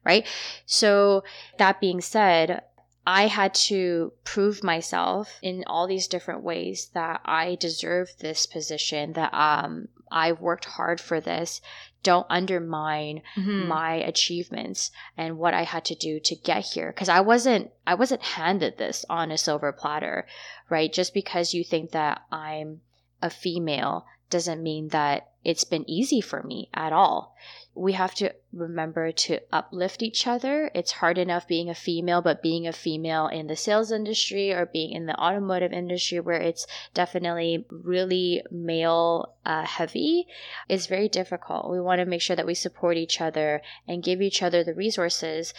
[0.04, 0.26] right?
[0.66, 1.24] So
[1.56, 2.62] that being said,
[3.06, 9.14] I had to prove myself in all these different ways that I deserve this position.
[9.14, 11.60] That um, I worked hard for this.
[12.02, 13.66] Don't undermine Mhm.
[13.66, 17.94] my achievements and what I had to do to get here because I wasn't I
[17.94, 20.26] wasn't handed this on a silver platter,
[20.68, 20.92] right?
[20.92, 22.82] Just because you think that I'm
[23.20, 27.34] a female doesn't mean that it's been easy for me at all.
[27.74, 30.70] We have to remember to uplift each other.
[30.74, 34.66] It's hard enough being a female, but being a female in the sales industry or
[34.66, 40.26] being in the automotive industry where it's definitely really male uh, heavy
[40.68, 41.70] is very difficult.
[41.70, 44.74] We want to make sure that we support each other and give each other the
[44.74, 45.54] resources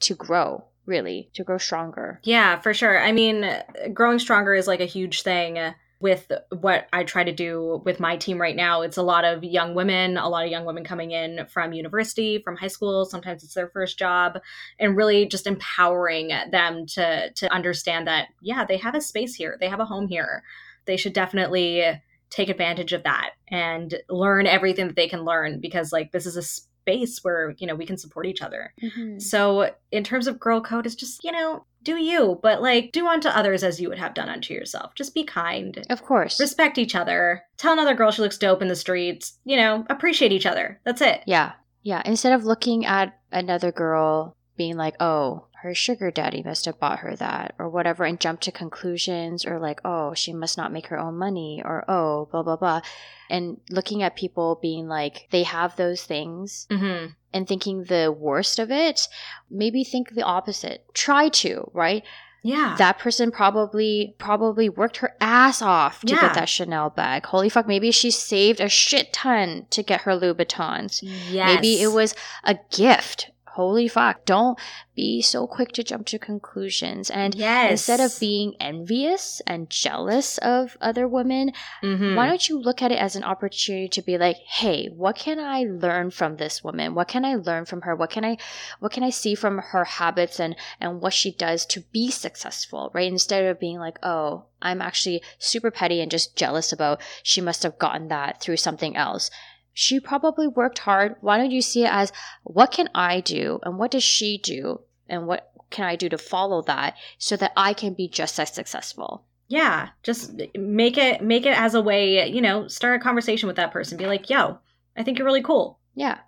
[0.00, 2.20] to grow, really, to grow stronger.
[2.22, 2.98] Yeah, for sure.
[3.02, 3.44] I mean,
[3.92, 8.16] growing stronger is like a huge thing with what I try to do with my
[8.16, 8.82] team right now.
[8.82, 12.40] It's a lot of young women, a lot of young women coming in from university,
[12.42, 14.38] from high school, sometimes it's their first job,
[14.78, 19.56] and really just empowering them to to understand that yeah, they have a space here.
[19.58, 20.42] They have a home here.
[20.84, 25.92] They should definitely take advantage of that and learn everything that they can learn because
[25.92, 29.18] like this is a space where you know we can support each other mm-hmm.
[29.18, 33.06] so in terms of girl code it's just you know do you but like do
[33.06, 34.94] unto others as you would have done unto yourself.
[34.94, 35.86] Just be kind.
[35.88, 36.38] Of course.
[36.38, 37.44] Respect each other.
[37.56, 39.38] Tell another girl she looks dope in the streets.
[39.44, 40.80] You know appreciate each other.
[40.84, 41.22] That's it.
[41.26, 41.52] Yeah.
[41.82, 42.02] Yeah.
[42.04, 47.00] Instead of looking at another girl being like oh her sugar daddy must have bought
[47.00, 50.86] her that or whatever and jump to conclusions or like oh she must not make
[50.86, 52.80] her own money or oh blah blah blah
[53.28, 57.06] and looking at people being like they have those things mm-hmm.
[57.32, 59.08] and thinking the worst of it
[59.50, 62.04] maybe think the opposite try to right
[62.46, 62.76] yeah.
[62.78, 66.20] That person probably probably worked her ass off to yeah.
[66.20, 67.26] get that Chanel bag.
[67.26, 71.00] Holy fuck, maybe she saved a shit ton to get her Louboutins.
[71.02, 71.56] Yes.
[71.56, 74.58] Maybe it was a gift holy fuck, don't
[74.94, 77.08] be so quick to jump to conclusions.
[77.08, 77.70] And yes.
[77.70, 81.52] instead of being envious and jealous of other women,
[81.82, 82.14] mm-hmm.
[82.14, 85.40] why don't you look at it as an opportunity to be like, hey, what can
[85.40, 86.94] I learn from this woman?
[86.94, 87.96] What can I learn from her?
[87.96, 88.36] What can I
[88.80, 92.90] what can I see from her habits and and what she does to be successful,
[92.92, 93.10] right?
[93.10, 97.62] Instead of being like, oh, I'm actually super petty and just jealous about she must
[97.62, 99.30] have gotten that through something else
[99.78, 101.16] she probably worked hard.
[101.20, 102.10] Why don't you see it as
[102.44, 106.16] what can I do and what does she do and what can I do to
[106.16, 109.26] follow that so that I can be just as successful?
[109.48, 113.56] Yeah, just make it make it as a way, you know, start a conversation with
[113.56, 113.98] that person.
[113.98, 114.60] Be like, "Yo,
[114.96, 116.20] I think you're really cool." Yeah.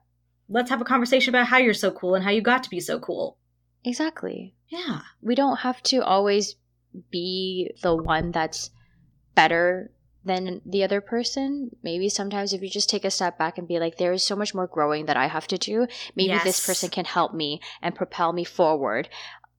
[0.51, 2.81] Let's have a conversation about how you're so cool and how you got to be
[2.81, 3.39] so cool.
[3.83, 4.55] Exactly.
[4.69, 5.01] Yeah.
[5.23, 6.57] We don't have to always
[7.11, 8.71] be the one that's
[9.35, 9.91] better
[10.29, 11.71] than the other person.
[11.83, 14.37] Maybe sometimes if you just take a step back and be like, there is so
[14.37, 16.45] much more growing that I have to do, maybe yes.
[16.45, 19.09] this person can help me and propel me forward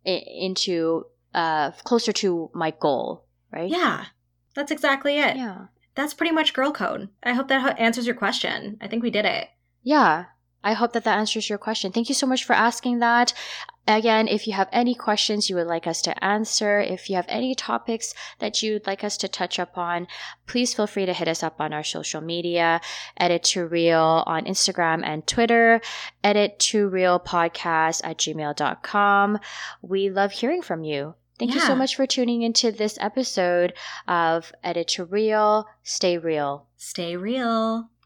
[0.05, 1.03] into
[1.33, 3.69] uh, closer to my goal, right?
[3.69, 4.05] Yeah,
[4.55, 5.35] that's exactly it.
[5.35, 5.65] Yeah.
[5.95, 7.09] That's pretty much girl code.
[7.23, 8.77] I hope that answers your question.
[8.79, 9.49] I think we did it.
[9.83, 10.25] Yeah.
[10.63, 11.91] I hope that that answers your question.
[11.91, 13.33] Thank you so much for asking that.
[13.89, 17.25] Again, if you have any questions you would like us to answer, if you have
[17.27, 20.05] any topics that you'd like us to touch upon,
[20.45, 22.81] please feel free to hit us up on our social media,
[23.17, 25.81] edit to real on Instagram and Twitter,
[26.23, 29.39] edit to real podcast at gmail.com.
[29.81, 31.15] We love hearing from you.
[31.39, 31.61] Thank yeah.
[31.61, 33.73] you so much for tuning into this episode
[34.07, 35.65] of Edit 2 Real.
[35.81, 36.67] Stay real.
[36.77, 37.89] Stay real.